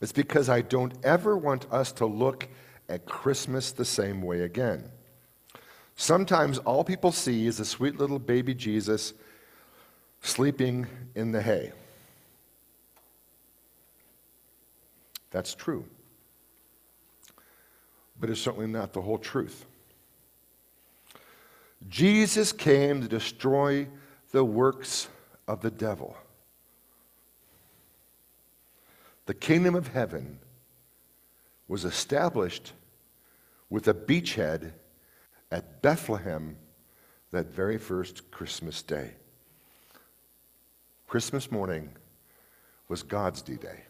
It's 0.00 0.12
because 0.12 0.48
I 0.48 0.62
don't 0.62 0.94
ever 1.04 1.36
want 1.36 1.66
us 1.70 1.92
to 1.92 2.06
look 2.06 2.48
at 2.88 3.06
Christmas 3.06 3.72
the 3.72 3.84
same 3.84 4.22
way 4.22 4.40
again. 4.40 4.90
Sometimes 5.94 6.58
all 6.58 6.82
people 6.82 7.12
see 7.12 7.46
is 7.46 7.60
a 7.60 7.64
sweet 7.64 7.98
little 7.98 8.18
baby 8.18 8.54
Jesus 8.54 9.12
sleeping 10.22 10.86
in 11.14 11.32
the 11.32 11.42
hay. 11.42 11.72
That's 15.30 15.54
true. 15.54 15.84
But 18.18 18.30
it's 18.30 18.40
certainly 18.40 18.66
not 18.66 18.92
the 18.92 19.02
whole 19.02 19.18
truth. 19.18 19.66
Jesus 21.88 22.52
came 22.52 23.00
to 23.00 23.08
destroy 23.08 23.86
the 24.32 24.44
works 24.44 25.08
of 25.48 25.60
the 25.60 25.70
devil. 25.70 26.16
The 29.30 29.34
kingdom 29.34 29.76
of 29.76 29.86
heaven 29.86 30.40
was 31.68 31.84
established 31.84 32.72
with 33.68 33.86
a 33.86 33.94
beachhead 33.94 34.72
at 35.52 35.82
Bethlehem 35.82 36.56
that 37.30 37.46
very 37.46 37.78
first 37.78 38.32
Christmas 38.32 38.82
day. 38.82 39.12
Christmas 41.06 41.52
morning 41.52 41.90
was 42.88 43.04
God's 43.04 43.40
D 43.40 43.54
Day, 43.54 43.84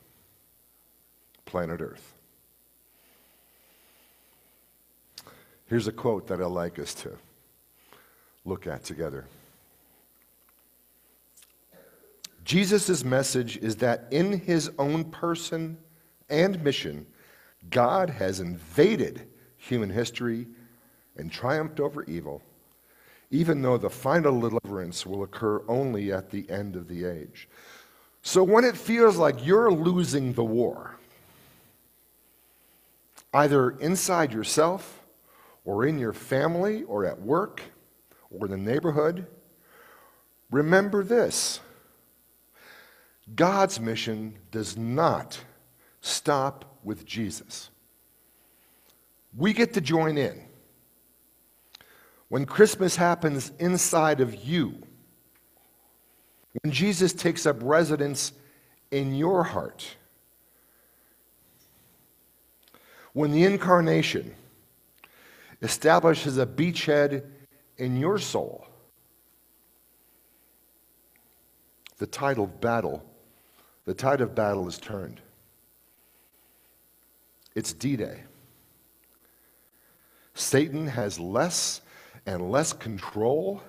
planet 1.47 1.81
Earth. 1.81 2.13
Here's 5.69 5.89
a 5.89 5.93
quote 5.93 6.27
that 6.27 6.43
I'd 6.43 6.49
like 6.49 6.79
us 6.79 6.93
to 6.97 7.17
look 8.45 8.67
at 8.67 8.85
together. 8.85 9.25
Jesus' 12.51 13.05
message 13.05 13.59
is 13.59 13.77
that 13.77 14.09
in 14.11 14.41
his 14.41 14.73
own 14.77 15.05
person 15.05 15.79
and 16.29 16.61
mission, 16.65 17.07
God 17.71 18.11
has 18.11 18.41
invaded 18.41 19.29
human 19.57 19.89
history 19.89 20.49
and 21.17 21.31
triumphed 21.31 21.79
over 21.79 22.03
evil, 22.07 22.43
even 23.31 23.63
though 23.63 23.79
the 23.79 23.89
final 23.89 24.41
deliverance 24.41 25.07
will 25.07 25.23
occur 25.23 25.63
only 25.69 26.13
at 26.13 26.31
the 26.31 26.51
end 26.51 26.75
of 26.75 26.89
the 26.89 27.05
age. 27.05 27.49
So 28.23 28.43
when 28.43 28.65
it 28.65 28.77
feels 28.77 29.17
like 29.17 29.47
you're 29.47 29.71
losing 29.71 30.33
the 30.33 30.43
war, 30.43 30.97
either 33.33 33.79
inside 33.79 34.33
yourself 34.33 35.05
or 35.65 35.87
in 35.87 36.01
your 36.01 36.13
family 36.13 36.83
or 36.83 37.07
at 37.07 37.23
work 37.23 37.63
or 38.29 38.49
the 38.49 38.57
neighborhood, 38.57 39.29
remember 40.51 41.05
this 41.05 41.61
God's 43.35 43.81
mission 43.81 44.39
does 44.51 44.77
not 44.77 45.39
stop 46.01 46.79
with 46.83 47.05
Jesus. 47.05 47.71
We 49.37 49.53
get 49.53 49.75
to 49.75 49.81
join 49.81 50.19
in. 50.19 50.43
When 52.29 52.47
Christmas 52.47 52.97
happens 52.97 53.53
inside 53.59 54.21
of 54.21 54.35
you, 54.45 54.83
when 56.63 56.73
Jesus 56.73 57.13
takes 57.13 57.47
up 57.47 57.57
residence 57.61 58.33
in 58.91 59.15
your 59.15 59.45
heart, 59.45 59.97
when 63.13 63.33
the 63.33 63.45
incarnation 63.45 64.35
establishes 65.63 66.39
a 66.39 66.47
beachhead 66.47 67.25
in 67.77 67.97
your 67.97 68.19
soul, 68.19 68.67
the 71.99 72.07
tide 72.07 72.39
of 72.39 72.61
battle, 72.61 73.05
the 73.91 73.95
tide 73.95 74.21
of 74.21 74.37
battle 74.37 74.69
is 74.69 74.79
turned. 74.79 75.21
It's 77.57 77.73
D 77.73 77.97
Day. 77.97 78.21
Satan 80.33 80.87
has 80.87 81.19
less 81.19 81.81
and 82.25 82.53
less 82.53 82.73
control 82.73 83.61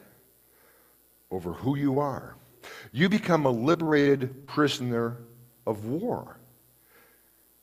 over 1.31 1.53
who 1.53 1.75
you 1.75 1.99
are. 1.99 2.35
You 2.91 3.09
become 3.09 3.47
a 3.47 3.49
liberated 3.49 4.45
prisoner 4.45 5.17
of 5.65 5.85
war. 5.85 6.37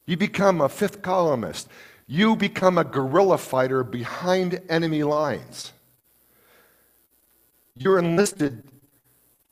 You 0.07 0.16
become 0.16 0.61
a 0.61 0.68
fifth 0.68 1.01
columnist. 1.01 1.68
You 2.09 2.35
become 2.35 2.77
a 2.77 2.83
guerrilla 2.83 3.38
fighter 3.38 3.85
behind 3.85 4.61
enemy 4.68 5.05
lines. 5.05 5.73
You're 7.77 8.01
enlisted 8.01 8.64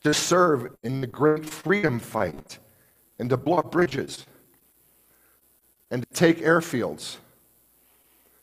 to 0.02 0.12
serve 0.12 0.74
in 0.82 1.02
the 1.02 1.06
great 1.06 1.46
freedom 1.46 2.00
fight 2.00 2.58
and 3.18 3.30
to 3.30 3.36
blow 3.36 3.58
up 3.58 3.70
bridges 3.70 4.26
and 5.90 6.02
to 6.02 6.14
take 6.14 6.38
airfields 6.38 7.16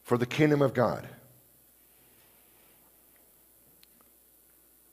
for 0.04 0.18
the 0.18 0.26
kingdom 0.26 0.62
of 0.62 0.74
God. 0.74 1.08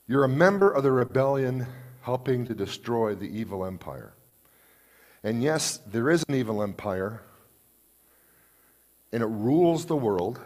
You're 0.07 0.25
a 0.25 0.29
member 0.29 0.71
of 0.71 0.83
the 0.83 0.91
rebellion 0.91 1.67
helping 2.03 2.47
to 2.47 2.55
destroy 2.55 3.15
the 3.15 3.27
evil 3.27 3.65
empire. 3.65 4.15
And 5.23 5.43
yes, 5.43 5.79
there 5.87 6.11
is 6.11 6.25
an 6.29 6.35
evil 6.35 6.63
empire, 6.63 7.23
and 9.13 9.23
it 9.23 9.27
rules 9.27 9.87
the 9.87 9.97
world. 9.97 10.41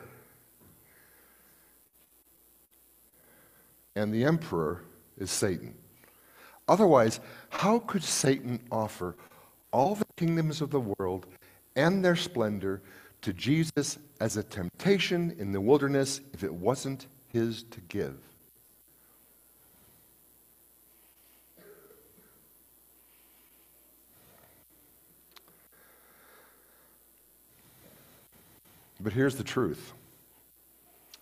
And 3.94 4.12
the 4.12 4.24
emperor 4.24 4.82
is 5.16 5.30
Satan. 5.30 5.74
Otherwise, 6.68 7.20
how 7.50 7.78
could 7.80 8.02
Satan 8.02 8.60
offer 8.70 9.16
all 9.70 9.94
the 9.94 10.06
kingdoms 10.16 10.60
of 10.60 10.70
the 10.70 10.80
world 10.80 11.26
and 11.76 12.04
their 12.04 12.16
splendor 12.16 12.80
to 13.22 13.32
Jesus 13.32 13.98
as 14.20 14.36
a 14.36 14.42
temptation 14.42 15.34
in 15.38 15.52
the 15.52 15.60
wilderness 15.60 16.20
if 16.32 16.42
it 16.42 16.54
wasn't 16.54 17.06
his 17.28 17.64
to 17.64 17.80
give? 17.82 18.16
But 29.00 29.12
here's 29.12 29.36
the 29.36 29.44
truth. 29.44 29.92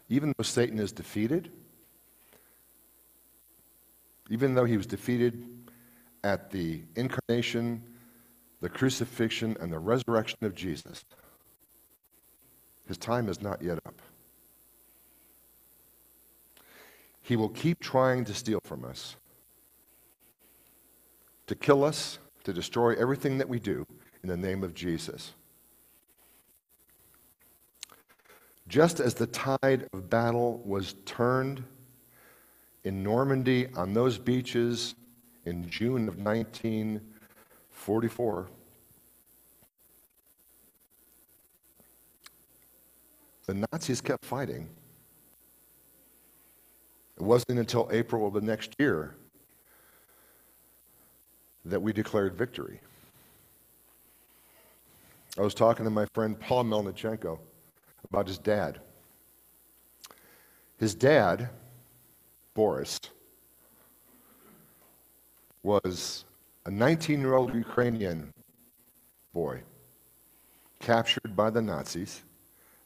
Even 0.09 0.33
though 0.37 0.45
Satan 0.45 0.79
is 0.79 0.93
defeated, 0.93 1.51
even 4.33 4.55
though 4.55 4.65
he 4.65 4.79
was 4.79 4.87
defeated 4.87 5.47
at 6.25 6.51
the 6.51 6.81
incarnation, 6.97 7.83
the 8.63 8.69
crucifixion, 8.69 9.55
and 9.61 9.71
the 9.71 9.79
resurrection 9.79 10.39
of 10.41 10.55
Jesus, 10.55 11.05
his 12.89 12.97
time 12.97 13.29
is 13.29 13.43
not 13.43 13.61
yet 13.61 13.79
up. 13.85 14.01
He 17.21 17.37
will 17.37 17.51
keep 17.51 17.79
trying 17.79 18.25
to 18.25 18.33
steal 18.33 18.61
from 18.65 18.87
us, 18.87 19.17
to 21.47 21.55
kill 21.55 21.85
us, 21.85 22.19
to 22.45 22.55
destroy 22.55 22.95
everything 22.95 23.37
that 23.37 23.51
we 23.51 23.61
do 23.61 23.87
in 24.23 24.31
the 24.31 24.37
name 24.39 24.65
of 24.65 24.73
Jesus. 24.73 25.35
Just 28.67 28.99
as 28.99 29.13
the 29.13 29.27
tide 29.27 29.87
of 29.93 30.09
battle 30.09 30.63
was 30.65 30.95
turned 31.05 31.65
in 32.85 33.03
Normandy 33.03 33.67
on 33.77 33.93
those 33.93 34.17
beaches 34.19 34.95
in 35.45 35.69
June 35.69 36.09
of 36.09 36.17
1944. 36.19 38.49
The 43.47 43.67
Nazis 43.73 44.01
kept 44.01 44.25
fighting. 44.25 44.69
It 47.17 47.23
wasn't 47.23 47.59
until 47.59 47.89
April 47.93 48.27
of 48.27 48.35
the 48.35 48.41
next 48.41 48.75
year 48.79 49.17
that 51.65 51.81
we 51.81 51.93
declared 51.93 52.37
victory. 52.37 52.81
I 55.39 55.43
was 55.43 55.55
talking 55.55 55.85
to 55.85 55.91
my 55.91 56.07
friend 56.15 56.39
Paul 56.39 56.65
Melnichenko 56.65 57.39
about 58.05 58.27
his 58.27 58.39
dad. 58.39 58.81
His 60.79 60.95
dad 60.95 61.51
Boris, 62.55 62.99
was 65.63 66.25
a 66.67 66.71
19 66.71 67.21
year 67.21 67.35
old 67.35 67.55
Ukrainian 67.55 68.33
boy 69.33 69.63
captured 70.81 71.37
by 71.37 71.51
the 71.51 71.63
Nazis 71.63 72.23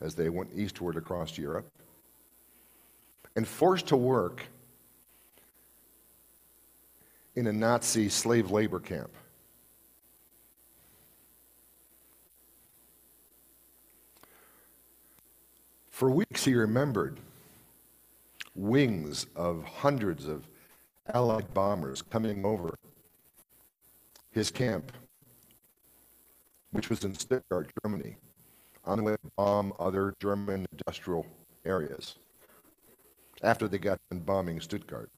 as 0.00 0.14
they 0.14 0.28
went 0.28 0.50
eastward 0.54 0.96
across 0.96 1.38
Europe 1.38 1.66
and 3.34 3.48
forced 3.48 3.86
to 3.88 3.96
work 3.96 4.44
in 7.34 7.46
a 7.46 7.52
Nazi 7.52 8.08
slave 8.08 8.50
labor 8.50 8.80
camp. 8.80 9.10
For 15.90 16.10
weeks, 16.10 16.44
he 16.44 16.54
remembered 16.54 17.18
wings 18.56 19.26
of 19.36 19.64
hundreds 19.64 20.26
of 20.26 20.48
Allied 21.14 21.54
bombers 21.54 22.02
coming 22.02 22.44
over 22.44 22.74
his 24.32 24.50
camp, 24.50 24.90
which 26.72 26.90
was 26.90 27.04
in 27.04 27.14
Stuttgart, 27.14 27.70
Germany, 27.82 28.16
on 28.84 28.98
the 28.98 29.04
way 29.04 29.12
to 29.12 29.30
bomb 29.36 29.72
other 29.78 30.14
German 30.20 30.66
industrial 30.72 31.26
areas 31.64 32.16
after 33.42 33.68
they 33.68 33.78
got 33.78 34.00
done 34.10 34.20
bombing 34.20 34.60
Stuttgart. 34.60 35.10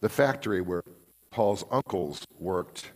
The 0.00 0.08
factory 0.08 0.60
where 0.60 0.82
Paul's 1.30 1.64
uncles 1.70 2.26
worked 2.38 2.92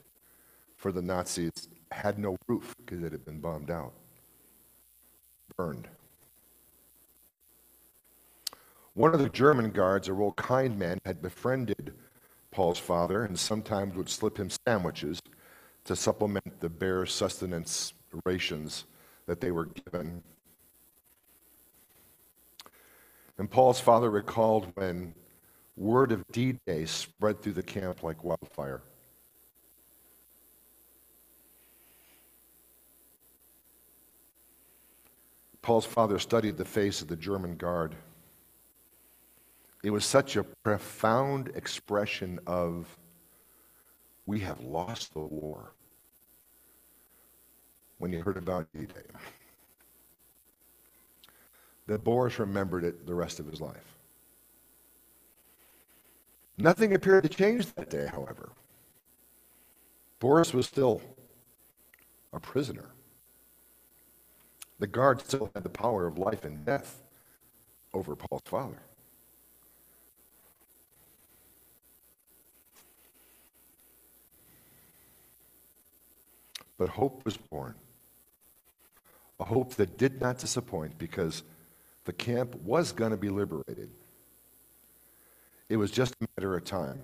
for 0.77 0.91
the 0.91 1.03
Nazis 1.03 1.69
had 1.93 2.19
no 2.19 2.37
roof 2.47 2.75
because 2.79 3.03
it 3.03 3.13
had 3.13 3.25
been 3.25 3.41
bombed 3.41 3.71
out, 3.71 3.93
burned. 5.57 5.89
One 8.95 9.13
of 9.13 9.21
the 9.21 9.29
German 9.29 9.71
guards, 9.71 10.09
a 10.09 10.13
real 10.13 10.33
kind 10.33 10.79
man, 10.79 11.01
had 11.05 11.21
befriended 11.21 11.95
Paul's 12.51 12.79
father 12.79 13.25
and 13.25 13.39
sometimes 13.39 13.97
would 13.97 14.09
slip 14.09 14.39
him 14.39 14.51
sandwiches 14.67 15.21
to 15.85 15.97
supplement 15.97 16.61
the 16.61 16.69
bare 16.69 17.05
sustenance 17.05 17.93
rations 18.25 18.85
that 19.27 19.41
they 19.41 19.51
were 19.51 19.67
given. 19.67 20.23
And 23.39 23.51
Paul's 23.51 23.81
father 23.81 24.11
recalled 24.11 24.69
when 24.75 25.15
word 25.77 26.13
of 26.13 26.25
D 26.31 26.59
Day 26.67 26.85
spread 26.85 27.43
through 27.43 27.55
the 27.55 27.63
camp 27.63 28.05
like 28.05 28.23
wildfire. 28.23 28.83
Paul's 35.65 35.87
father 35.87 36.19
studied 36.19 36.59
the 36.59 36.65
face 36.67 37.01
of 37.01 37.09
the 37.09 37.17
German 37.17 37.57
guard. 37.57 37.95
It 39.83 39.89
was 39.89 40.05
such 40.05 40.37
a 40.37 40.45
profound 40.45 41.51
expression 41.55 42.39
of, 42.47 42.87
we 44.27 44.41
have 44.41 44.61
lost 44.61 45.15
the 45.15 45.21
war 45.21 45.73
when 47.97 48.13
he 48.13 48.19
heard 48.19 48.37
about 48.37 48.69
D 48.75 48.81
Day. 48.81 49.07
That 51.87 52.05
Boris 52.05 52.39
remembered 52.39 52.85
it 52.85 53.07
the 53.07 53.15
rest 53.15 53.41
of 53.41 53.47
his 53.47 53.63
life. 53.63 53.97
Nothing 56.59 56.93
appeared 56.93 57.23
to 57.23 57.31
change 57.31 57.75
that 57.75 57.89
day, 57.89 58.07
however. 58.07 58.53
Boris 60.19 60.53
was 60.53 60.67
still 60.67 61.01
a 62.35 62.39
prisoner. 62.39 62.91
The 64.85 64.89
guard 64.89 65.23
still 65.23 65.51
had 65.55 65.65
the 65.65 65.71
power 65.71 66.07
of 66.07 66.19
life 66.19 66.45
and 66.45 66.63
death 66.63 67.01
over 67.95 68.15
Paul's 68.15 68.43
father. 68.45 68.83
But 76.77 76.91
hope 76.91 77.25
was 77.25 77.39
born. 77.39 77.77
A 79.41 79.45
hope 79.45 79.73
that 79.77 79.97
did 79.97 80.21
not 80.21 80.37
disappoint 80.37 80.99
because 80.99 81.45
the 82.05 82.13
camp 82.13 82.55
was 82.57 82.93
going 82.93 83.13
to 83.13 83.17
be 83.17 83.31
liberated. 83.31 83.89
It 85.71 85.79
was 85.79 85.91
just 85.91 86.15
a 86.21 86.27
matter 86.37 86.55
of 86.55 86.65
time. 86.65 87.01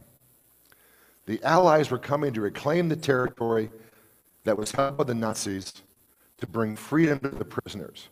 The 1.25 1.43
Allies 1.43 1.91
were 1.91 1.99
coming 1.99 2.35
to 2.35 2.43
reclaim 2.43 2.91
the 2.91 2.97
territory 2.97 3.71
that 4.45 4.59
was 4.59 4.71
held 4.71 4.99
by 4.99 5.05
the 5.05 5.15
Nazis 5.15 5.73
to 6.41 6.47
bring 6.47 6.77
freedom 6.77 7.19
to 7.21 7.29
the 7.29 7.45
prisoners. 7.45 8.09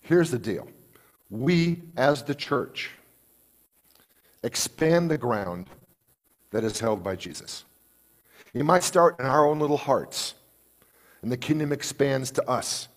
Here's 0.00 0.30
the 0.30 0.38
deal 0.38 0.68
we, 1.30 1.82
as 1.96 2.22
the 2.22 2.34
church, 2.34 2.90
expand 4.42 5.10
the 5.10 5.18
ground 5.18 5.68
that 6.50 6.64
is 6.64 6.80
held 6.80 7.02
by 7.02 7.16
Jesus. 7.16 7.64
It 8.54 8.64
might 8.64 8.82
start 8.82 9.18
in 9.20 9.26
our 9.26 9.46
own 9.46 9.58
little 9.58 9.76
hearts, 9.76 10.34
and 11.22 11.30
the 11.30 11.36
kingdom 11.36 11.72
expands 11.72 12.30
to 12.32 12.48
us. 12.48 12.88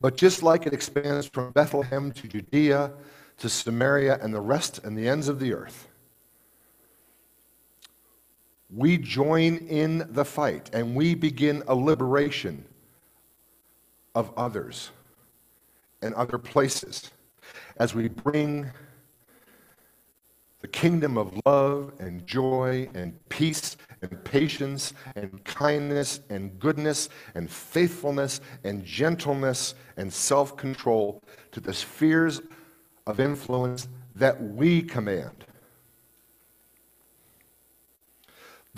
But 0.00 0.16
just 0.16 0.42
like 0.42 0.66
it 0.66 0.72
expands 0.72 1.26
from 1.26 1.50
Bethlehem 1.50 2.12
to 2.12 2.28
Judea 2.28 2.92
to 3.38 3.48
Samaria 3.48 4.18
and 4.20 4.32
the 4.32 4.40
rest 4.40 4.78
and 4.84 4.96
the 4.96 5.08
ends 5.08 5.28
of 5.28 5.40
the 5.40 5.52
earth, 5.52 5.88
we 8.74 8.98
join 8.98 9.56
in 9.68 10.06
the 10.10 10.24
fight 10.24 10.70
and 10.72 10.94
we 10.94 11.14
begin 11.14 11.62
a 11.68 11.74
liberation 11.74 12.64
of 14.14 14.32
others 14.36 14.90
and 16.02 16.14
other 16.14 16.38
places 16.38 17.10
as 17.78 17.94
we 17.94 18.08
bring 18.08 18.70
the 20.60 20.68
kingdom 20.68 21.16
of 21.16 21.40
love 21.46 21.92
and 22.00 22.26
joy 22.26 22.88
and 22.94 23.16
peace 23.28 23.76
and 24.02 24.24
patience 24.24 24.92
and 25.14 25.42
kindness 25.44 26.20
and 26.30 26.58
goodness 26.58 27.08
and 27.34 27.48
faithfulness 27.48 28.40
and 28.64 28.84
gentleness 28.84 29.74
and 29.96 30.12
self 30.12 30.56
control 30.56 31.22
to 31.52 31.60
the 31.60 31.72
spheres 31.72 32.42
of 33.06 33.20
influence 33.20 33.88
that 34.16 34.42
we 34.42 34.82
command. 34.82 35.44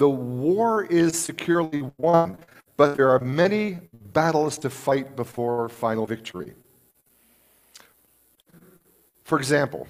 The 0.00 0.08
war 0.08 0.82
is 0.84 1.20
securely 1.20 1.90
won, 1.98 2.38
but 2.78 2.96
there 2.96 3.10
are 3.10 3.18
many 3.18 3.80
battles 4.14 4.56
to 4.60 4.70
fight 4.70 5.14
before 5.14 5.68
final 5.68 6.06
victory. 6.06 6.54
For 9.24 9.36
example, 9.36 9.86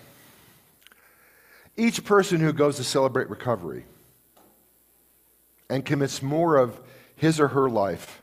each 1.76 2.04
person 2.04 2.40
who 2.40 2.52
goes 2.52 2.74
to 2.78 2.82
celebrate 2.82 3.30
recovery 3.30 3.84
and 5.68 5.84
commits 5.84 6.22
more 6.22 6.56
of 6.56 6.80
his 7.14 7.38
or 7.38 7.46
her 7.46 7.70
life 7.70 8.20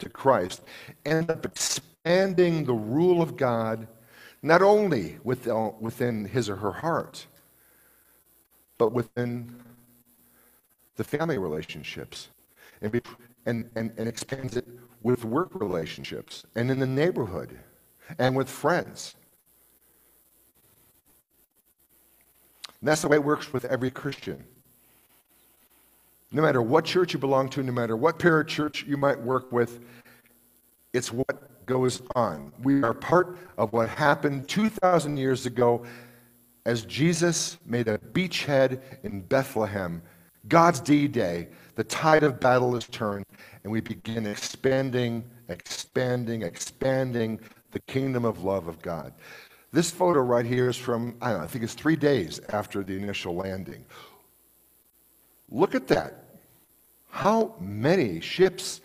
to 0.00 0.08
Christ 0.08 0.60
ends 1.06 1.30
up 1.30 1.46
expanding 1.46 2.64
the 2.64 2.74
rule 2.74 3.22
of 3.22 3.36
God 3.36 3.86
not 4.42 4.60
only 4.60 5.20
within 5.22 6.24
his 6.24 6.50
or 6.50 6.56
her 6.56 6.72
heart, 6.72 7.28
but 8.76 8.92
within 8.92 9.62
the 10.96 11.04
family 11.04 11.38
relationships 11.38 12.28
and, 12.80 12.92
be, 12.92 13.00
and, 13.46 13.70
and, 13.76 13.92
and 13.96 14.08
expands 14.08 14.56
it 14.56 14.66
with 15.02 15.24
work 15.24 15.50
relationships 15.54 16.44
and 16.54 16.70
in 16.70 16.78
the 16.78 16.86
neighborhood 16.86 17.58
and 18.18 18.36
with 18.36 18.48
friends. 18.48 19.14
And 22.80 22.88
that's 22.88 23.02
the 23.02 23.08
way 23.08 23.16
it 23.16 23.24
works 23.24 23.52
with 23.52 23.64
every 23.64 23.90
Christian. 23.90 24.44
No 26.32 26.42
matter 26.42 26.62
what 26.62 26.84
church 26.84 27.12
you 27.12 27.18
belong 27.18 27.48
to, 27.50 27.62
no 27.62 27.72
matter 27.72 27.96
what 27.96 28.18
parachurch 28.18 28.86
you 28.86 28.96
might 28.96 29.20
work 29.20 29.52
with, 29.52 29.80
it's 30.92 31.12
what 31.12 31.66
goes 31.66 32.02
on. 32.14 32.52
We 32.62 32.82
are 32.82 32.94
part 32.94 33.38
of 33.56 33.72
what 33.72 33.88
happened 33.88 34.48
2,000 34.48 35.16
years 35.16 35.46
ago 35.46 35.84
as 36.64 36.84
Jesus 36.84 37.58
made 37.64 37.88
a 37.88 37.98
beachhead 37.98 38.80
in 39.02 39.20
Bethlehem 39.20 40.02
God's 40.48 40.80
D 40.80 41.08
Day, 41.08 41.48
the 41.74 41.84
tide 41.84 42.22
of 42.22 42.40
battle 42.40 42.76
is 42.76 42.86
turned, 42.86 43.24
and 43.62 43.72
we 43.72 43.80
begin 43.80 44.26
expanding, 44.26 45.24
expanding, 45.48 46.42
expanding 46.42 47.40
the 47.70 47.80
kingdom 47.80 48.24
of 48.24 48.42
love 48.44 48.68
of 48.68 48.80
God. 48.82 49.12
This 49.72 49.90
photo 49.90 50.20
right 50.20 50.44
here 50.44 50.68
is 50.68 50.76
from, 50.76 51.16
I 51.22 51.32
know, 51.32 51.40
I 51.40 51.46
think 51.46 51.64
it's 51.64 51.74
three 51.74 51.96
days 51.96 52.40
after 52.50 52.82
the 52.82 52.94
initial 52.94 53.34
landing. 53.34 53.84
Look 55.48 55.74
at 55.74 55.86
that. 55.88 56.24
How 57.08 57.54
many 57.58 58.20
ships 58.20 58.80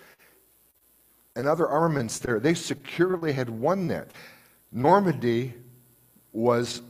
and 1.36 1.48
other 1.48 1.68
armaments 1.68 2.20
there? 2.20 2.40
They 2.40 2.54
securely 2.54 3.34
had 3.34 3.50
won 3.50 3.88
that. 3.88 4.12
Normandy 4.72 5.54
was 6.32 6.82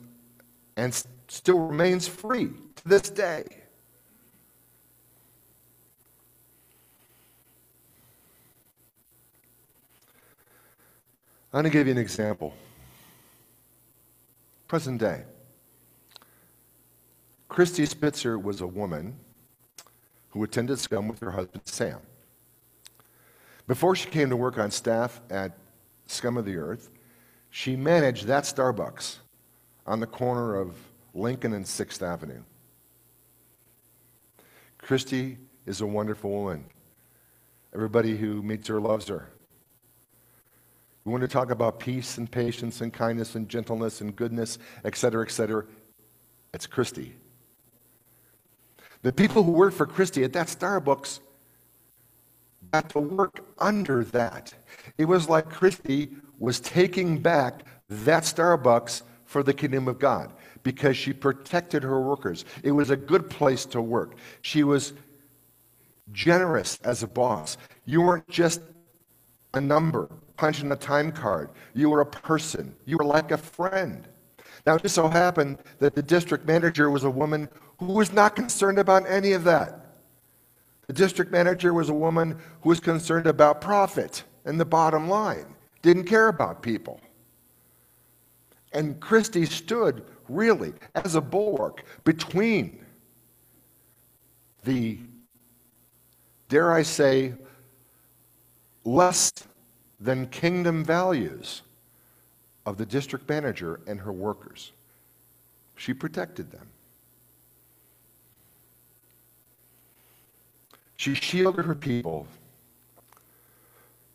and 0.76 0.94
still 1.28 1.60
remains 1.60 2.08
free 2.08 2.50
to 2.76 2.88
this 2.88 3.10
day. 3.10 3.57
I'm 11.58 11.64
going 11.64 11.72
to 11.72 11.76
give 11.80 11.88
you 11.88 11.94
an 11.94 11.98
example. 11.98 12.54
Present 14.68 15.00
day. 15.00 15.24
Christy 17.50 17.88
Spitzer 17.88 18.38
was 18.38 18.62
a 18.62 18.68
woman 18.68 19.16
who 20.30 20.44
attended 20.44 20.78
Scum 20.78 21.08
with 21.08 21.20
her 21.20 21.32
husband 21.32 21.64
Sam. 21.66 21.98
Before 23.66 23.96
she 23.96 24.08
came 24.08 24.30
to 24.30 24.36
work 24.36 24.60
on 24.60 24.70
staff 24.70 25.20
at 25.32 25.58
Scum 26.06 26.38
of 26.38 26.46
the 26.46 26.58
Earth, 26.58 26.92
she 27.50 27.76
managed 27.76 28.28
that 28.28 28.44
Starbucks 28.44 29.16
on 29.88 30.00
the 30.00 30.06
corner 30.06 30.58
of 30.58 30.76
Lincoln 31.16 31.54
and 31.54 31.66
6th 31.66 32.04
Avenue. 32.04 32.44
Christy 34.78 35.40
is 35.66 35.82
a 35.82 35.88
wonderful 35.88 36.30
woman. 36.30 36.66
Everybody 37.74 38.16
who 38.16 38.44
meets 38.44 38.68
her 38.68 38.80
loves 38.80 39.08
her. 39.08 39.32
We 41.08 41.12
want 41.12 41.22
to 41.22 41.30
talk 41.30 41.52
about 41.52 41.80
peace 41.80 42.18
and 42.18 42.30
patience 42.30 42.82
and 42.82 42.92
kindness 42.92 43.36
and 43.36 43.48
gentleness 43.48 44.02
and 44.02 44.14
goodness, 44.14 44.60
et 44.84 44.98
cetera, 44.98 45.24
et 45.26 45.32
cetera. 45.32 45.64
It's 46.54 46.68
Christy. 46.68 47.16
The 49.04 49.14
people 49.14 49.42
who 49.42 49.54
worked 49.54 49.78
for 49.78 49.86
Christy 49.86 50.26
at 50.26 50.34
that 50.34 50.48
Starbucks 50.48 51.22
got 52.74 52.90
to 52.90 53.00
work 53.00 53.40
under 53.58 54.04
that. 54.04 54.54
It 54.98 55.06
was 55.06 55.30
like 55.30 55.50
Christy 55.50 56.10
was 56.40 56.60
taking 56.60 57.20
back 57.20 57.64
that 57.88 58.24
Starbucks 58.24 59.04
for 59.24 59.44
the 59.44 59.54
kingdom 59.54 59.88
of 59.88 60.00
God 60.00 60.34
because 60.64 60.98
she 60.98 61.14
protected 61.14 61.84
her 61.84 62.02
workers. 62.02 62.44
It 62.64 62.72
was 62.72 62.90
a 62.90 62.98
good 62.98 63.30
place 63.30 63.66
to 63.68 63.82
work. 63.82 64.16
She 64.42 64.66
was 64.66 64.92
generous 66.12 66.78
as 66.84 67.02
a 67.02 67.08
boss. 67.08 67.56
You 67.86 68.02
weren't 68.02 68.28
just 68.28 68.60
a 69.54 69.62
number 69.62 70.10
punching 70.38 70.72
a 70.72 70.76
time 70.76 71.12
card. 71.12 71.50
You 71.74 71.90
were 71.90 72.02
a 72.02 72.06
person. 72.06 72.76
You 72.86 72.98
were 72.98 73.06
like 73.06 73.32
a 73.32 73.38
friend. 73.38 74.08
Now, 74.66 74.76
it 74.76 74.84
just 74.84 74.96
so 74.96 75.08
happened 75.08 75.60
that 75.80 75.96
the 75.96 76.04
district 76.04 76.46
manager 76.46 76.90
was 76.90 77.04
a 77.04 77.10
woman 77.10 77.50
who 77.80 77.94
was 77.94 78.12
not 78.14 78.36
concerned 78.36 78.80
about 78.80 79.10
any 79.10 79.34
of 79.34 79.44
that. 79.44 79.88
The 80.88 80.94
district 80.94 81.32
manager 81.32 81.74
was 81.74 81.90
a 81.90 81.94
woman 81.94 82.40
who 82.62 82.70
was 82.70 82.80
concerned 82.80 83.28
about 83.28 83.62
profit 83.62 84.24
and 84.46 84.60
the 84.60 84.66
bottom 84.66 85.10
line, 85.10 85.56
didn't 85.82 86.06
care 86.06 86.30
about 86.30 86.62
people. 86.62 87.00
And 88.74 89.00
Christy 89.00 89.46
stood 89.46 90.06
really 90.30 90.74
as 90.96 91.16
a 91.16 91.22
bulwark 91.22 91.84
between 92.04 92.86
the, 94.64 95.00
dare 96.50 96.72
I 96.72 96.84
say, 96.84 97.34
less 98.84 99.32
than 100.00 100.28
kingdom 100.28 100.84
values 100.84 101.62
of 102.66 102.78
the 102.78 102.86
district 102.86 103.28
manager 103.28 103.80
and 103.88 104.00
her 104.02 104.12
workers. 104.12 104.72
She 105.76 105.94
protected 105.94 106.52
them. 106.52 106.68
She 110.98 111.14
shielded 111.14 111.66
her 111.66 111.76
people. 111.76 112.28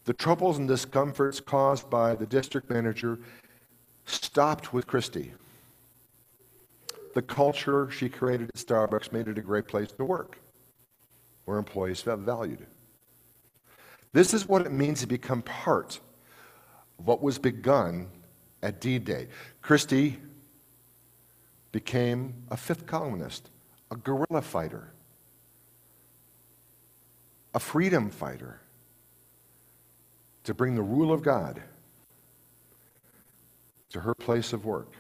The 0.04 0.12
troubles 0.12 0.58
and 0.58 0.66
discomforts 0.66 1.40
caused 1.40 1.88
by 1.88 2.14
the 2.14 2.26
district 2.26 2.68
manager 2.68 3.18
stopped 4.04 4.72
with 4.72 4.86
Christy. 4.86 5.32
The 7.14 7.22
culture 7.22 7.90
she 7.90 8.08
created 8.08 8.48
at 8.48 8.56
Starbucks 8.56 9.12
made 9.12 9.28
it 9.28 9.38
a 9.38 9.42
great 9.42 9.68
place 9.68 9.92
to 9.92 10.04
work, 10.04 10.38
where 11.44 11.58
employees 11.58 12.00
felt 12.00 12.20
valued. 12.20 12.66
This 14.12 14.34
is 14.34 14.46
what 14.46 14.66
it 14.66 14.72
means 14.72 15.00
to 15.00 15.06
become 15.06 15.42
part 15.42 16.00
of 16.98 17.06
what 17.06 17.22
was 17.22 17.38
begun 17.38 18.08
at 18.62 18.80
D 18.80 18.98
Day. 18.98 19.28
Christy 19.62 20.18
became 21.72 22.34
a 22.50 22.56
fifth 22.56 22.86
columnist, 22.86 23.50
a 23.90 23.96
guerrilla 23.96 24.42
fighter, 24.42 24.92
a 27.54 27.58
freedom 27.58 28.10
fighter 28.10 28.60
to 30.44 30.52
bring 30.52 30.74
the 30.74 30.82
rule 30.82 31.12
of 31.12 31.22
God 31.22 31.62
to 33.90 34.00
her 34.00 34.14
place 34.14 34.52
of 34.52 34.64
work. 34.64 34.92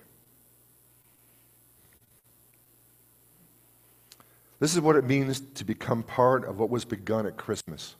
This 4.60 4.74
is 4.74 4.80
what 4.80 4.96
it 4.96 5.04
means 5.04 5.40
to 5.40 5.64
become 5.64 6.02
part 6.02 6.44
of 6.44 6.58
what 6.58 6.70
was 6.70 6.84
begun 6.84 7.26
at 7.26 7.36
Christmas. 7.36 7.96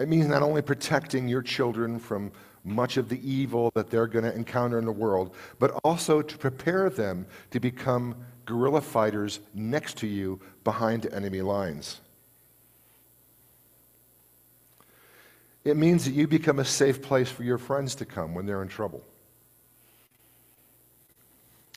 It 0.00 0.08
means 0.08 0.28
not 0.28 0.42
only 0.42 0.62
protecting 0.62 1.28
your 1.28 1.42
children 1.42 1.98
from 1.98 2.32
much 2.64 2.96
of 2.96 3.10
the 3.10 3.20
evil 3.28 3.70
that 3.74 3.90
they're 3.90 4.06
going 4.06 4.24
to 4.24 4.34
encounter 4.34 4.78
in 4.78 4.86
the 4.86 4.92
world, 4.92 5.34
but 5.58 5.72
also 5.84 6.22
to 6.22 6.38
prepare 6.38 6.88
them 6.88 7.26
to 7.50 7.60
become 7.60 8.16
guerrilla 8.46 8.80
fighters 8.80 9.40
next 9.52 9.98
to 9.98 10.06
you 10.06 10.40
behind 10.64 11.04
enemy 11.12 11.42
lines. 11.42 12.00
It 15.64 15.76
means 15.76 16.06
that 16.06 16.12
you 16.12 16.26
become 16.26 16.58
a 16.58 16.64
safe 16.64 17.02
place 17.02 17.30
for 17.30 17.42
your 17.42 17.58
friends 17.58 17.94
to 17.96 18.06
come 18.06 18.34
when 18.34 18.46
they're 18.46 18.62
in 18.62 18.68
trouble. 18.68 19.04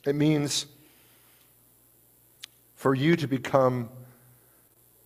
It 0.06 0.14
means 0.14 0.64
for 2.74 2.94
you 2.94 3.16
to 3.16 3.26
become 3.26 3.90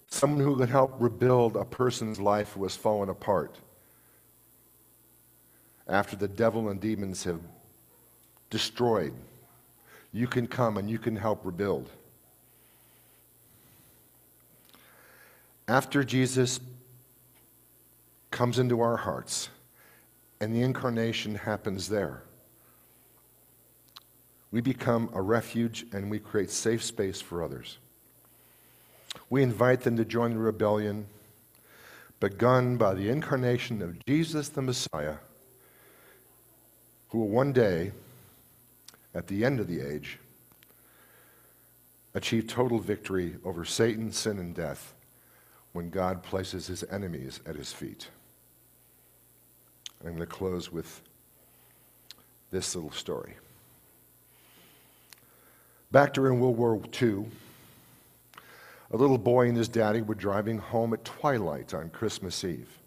someone 0.09 0.40
who 0.40 0.57
can 0.57 0.68
help 0.68 0.94
rebuild 0.99 1.57
a 1.57 1.64
person's 1.64 2.21
life 2.21 2.53
who 2.53 2.62
has 2.64 2.75
fallen 2.77 3.09
apart 3.09 3.57
after 5.87 6.16
the 6.16 6.29
devil 6.29 6.68
and 6.68 6.81
demons 6.81 7.25
have 7.25 7.40
destroyed. 8.51 9.12
You 10.12 10.27
can 10.27 10.47
come 10.47 10.77
and 10.77 10.88
you 10.88 10.99
can 10.99 11.16
help 11.16 11.44
rebuild. 11.44 11.90
After 15.66 16.03
Jesus 16.03 16.61
comes 18.31 18.59
into 18.59 18.81
our 18.81 18.97
hearts, 18.97 19.51
and 20.40 20.55
the 20.55 20.62
incarnation 20.62 21.35
happens 21.35 21.88
there. 21.88 22.23
We 24.51 24.61
become 24.61 25.11
a 25.12 25.21
refuge 25.21 25.85
and 25.92 26.11
we 26.11 26.18
create 26.18 26.51
safe 26.51 26.83
space 26.83 27.21
for 27.21 27.42
others. 27.42 27.79
We 29.31 29.42
invite 29.42 29.83
them 29.83 29.96
to 29.96 30.04
join 30.04 30.33
the 30.33 30.38
rebellion 30.38 31.07
begun 32.20 32.76
by 32.76 32.94
the 32.94 33.09
incarnation 33.09 33.83
of 33.83 34.04
Jesus 34.07 34.48
the 34.48 34.62
Messiah, 34.62 35.16
who 37.09 37.18
will 37.18 37.28
one 37.28 37.52
day, 37.52 37.92
at 39.14 39.26
the 39.26 39.44
end 39.44 39.61
of 39.61 39.68
the 39.68 39.81
age, 39.81 40.18
achieve 42.14 42.46
total 42.46 42.78
victory 42.78 43.37
over 43.44 43.64
Satan, 43.64 44.11
sin, 44.12 44.38
and 44.38 44.54
death 44.54 44.94
when 45.72 45.90
God 45.90 46.22
places 46.22 46.66
his 46.66 46.85
enemies 46.90 47.40
at 47.46 47.57
his 47.57 47.72
feet. 47.72 48.09
I'm 50.00 50.11
going 50.11 50.20
to 50.20 50.26
close 50.26 50.72
with 50.72 51.02
this 52.50 52.74
little 52.74 52.92
story. 52.92 53.35
Back 55.90 56.14
during 56.14 56.40
World 56.40 56.57
War 56.57 56.81
II, 57.00 57.26
a 58.90 58.96
little 58.96 59.18
boy 59.18 59.48
and 59.48 59.57
his 59.57 59.68
daddy 59.68 60.03
were 60.03 60.14
driving 60.14 60.59
home 60.59 60.94
at 60.94 61.05
twilight 61.05 61.74
on 61.74 61.90
Christmas 61.90 62.42
Eve. 62.44 62.79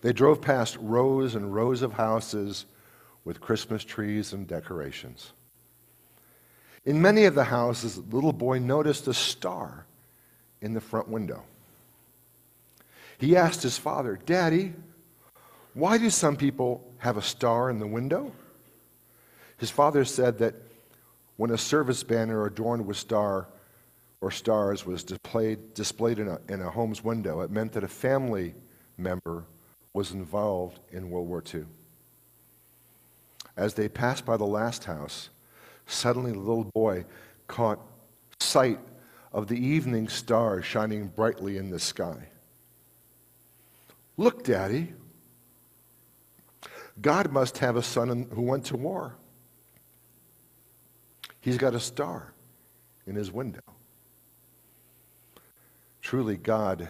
They 0.00 0.12
drove 0.12 0.40
past 0.40 0.76
rows 0.80 1.34
and 1.34 1.54
rows 1.54 1.82
of 1.82 1.92
houses 1.92 2.66
with 3.24 3.40
Christmas 3.40 3.84
trees 3.84 4.32
and 4.32 4.46
decorations. 4.46 5.32
In 6.84 7.02
many 7.02 7.24
of 7.24 7.34
the 7.34 7.44
houses, 7.44 7.96
the 7.96 8.14
little 8.14 8.32
boy 8.32 8.58
noticed 8.58 9.06
a 9.08 9.14
star 9.14 9.84
in 10.62 10.72
the 10.72 10.80
front 10.80 11.08
window. 11.08 11.42
He 13.18 13.36
asked 13.36 13.62
his 13.62 13.76
father, 13.76 14.18
Daddy, 14.24 14.72
why 15.74 15.98
do 15.98 16.08
some 16.08 16.36
people 16.36 16.90
have 16.98 17.16
a 17.16 17.22
star 17.22 17.68
in 17.68 17.78
the 17.78 17.86
window? 17.86 18.32
His 19.58 19.70
father 19.70 20.04
said 20.04 20.38
that 20.38 20.54
when 21.36 21.50
a 21.50 21.58
service 21.58 22.02
banner 22.02 22.46
adorned 22.46 22.86
with 22.86 22.96
star 22.96 23.48
or 24.20 24.30
stars 24.30 24.84
was 24.84 25.04
displayed, 25.04 25.74
displayed 25.74 26.18
in, 26.18 26.28
a, 26.28 26.38
in 26.48 26.60
a 26.60 26.70
home's 26.70 27.04
window, 27.04 27.40
it 27.40 27.50
meant 27.50 27.72
that 27.72 27.84
a 27.84 27.88
family 27.88 28.54
member 28.96 29.44
was 29.92 30.12
involved 30.12 30.80
in 30.90 31.10
World 31.10 31.28
War 31.28 31.42
II. 31.54 31.64
As 33.56 33.74
they 33.74 33.88
passed 33.88 34.24
by 34.24 34.36
the 34.36 34.46
last 34.46 34.84
house, 34.84 35.30
suddenly 35.86 36.32
the 36.32 36.38
little 36.38 36.70
boy 36.74 37.04
caught 37.46 37.80
sight 38.40 38.78
of 39.32 39.48
the 39.48 39.58
evening 39.58 40.08
star 40.08 40.62
shining 40.62 41.08
brightly 41.08 41.56
in 41.56 41.70
the 41.70 41.78
sky. 41.78 42.28
Look, 44.16 44.44
Daddy, 44.44 44.94
God 47.00 47.32
must 47.32 47.58
have 47.58 47.76
a 47.76 47.82
son 47.82 48.28
who 48.32 48.42
went 48.42 48.64
to 48.66 48.76
war. 48.76 49.14
He's 51.40 51.56
got 51.56 51.74
a 51.74 51.80
star 51.80 52.32
in 53.06 53.14
his 53.14 53.30
window. 53.30 53.60
Truly, 56.08 56.38
God 56.38 56.88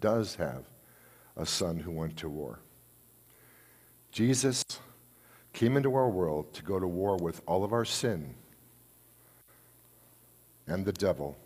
does 0.00 0.34
have 0.34 0.64
a 1.36 1.46
son 1.46 1.78
who 1.78 1.92
went 1.92 2.16
to 2.16 2.28
war. 2.28 2.58
Jesus 4.10 4.64
came 5.52 5.76
into 5.76 5.94
our 5.94 6.08
world 6.08 6.52
to 6.54 6.64
go 6.64 6.80
to 6.80 6.86
war 6.88 7.16
with 7.16 7.42
all 7.46 7.62
of 7.62 7.72
our 7.72 7.84
sin 7.84 8.34
and 10.66 10.84
the 10.84 10.92
devil 10.92 11.38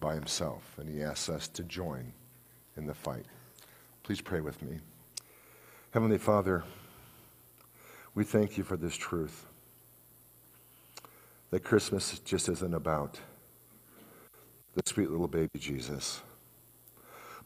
by 0.00 0.16
himself, 0.16 0.74
and 0.76 0.88
he 0.88 1.04
asks 1.04 1.28
us 1.28 1.46
to 1.46 1.62
join 1.62 2.12
in 2.76 2.86
the 2.86 2.94
fight. 2.94 3.26
Please 4.02 4.20
pray 4.20 4.40
with 4.40 4.60
me. 4.60 4.80
Heavenly 5.92 6.18
Father, 6.18 6.64
we 8.12 8.24
thank 8.24 8.58
you 8.58 8.64
for 8.64 8.76
this 8.76 8.96
truth 8.96 9.46
that 11.50 11.62
Christmas 11.62 12.18
just 12.24 12.48
isn't 12.48 12.74
about 12.74 13.20
the 14.78 14.88
sweet 14.88 15.10
little 15.10 15.26
baby 15.26 15.58
Jesus, 15.58 16.22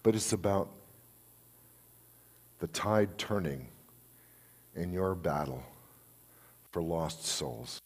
but 0.02 0.14
it's 0.14 0.34
about 0.34 0.68
the 2.58 2.66
tide 2.68 3.16
turning 3.16 3.68
in 4.76 4.92
your 4.92 5.14
battle 5.14 5.62
for 6.70 6.82
lost 6.82 7.24
souls. 7.24 7.80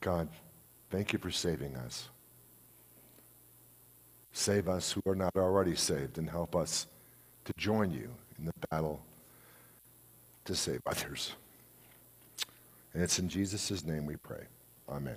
God, 0.00 0.28
thank 0.90 1.14
you 1.14 1.18
for 1.18 1.30
saving 1.30 1.74
us. 1.76 2.08
Save 4.32 4.68
us 4.68 4.92
who 4.92 5.00
are 5.10 5.14
not 5.14 5.34
already 5.36 5.74
saved 5.74 6.18
and 6.18 6.28
help 6.28 6.54
us 6.54 6.86
to 7.46 7.52
join 7.56 7.90
you 7.90 8.10
in 8.38 8.44
the 8.44 8.52
battle 8.70 9.00
to 10.44 10.54
save 10.54 10.80
others. 10.86 11.32
And 12.92 13.02
it's 13.02 13.18
in 13.18 13.28
Jesus' 13.28 13.84
name 13.86 14.04
we 14.04 14.16
pray. 14.16 14.44
Amen. 14.88 15.16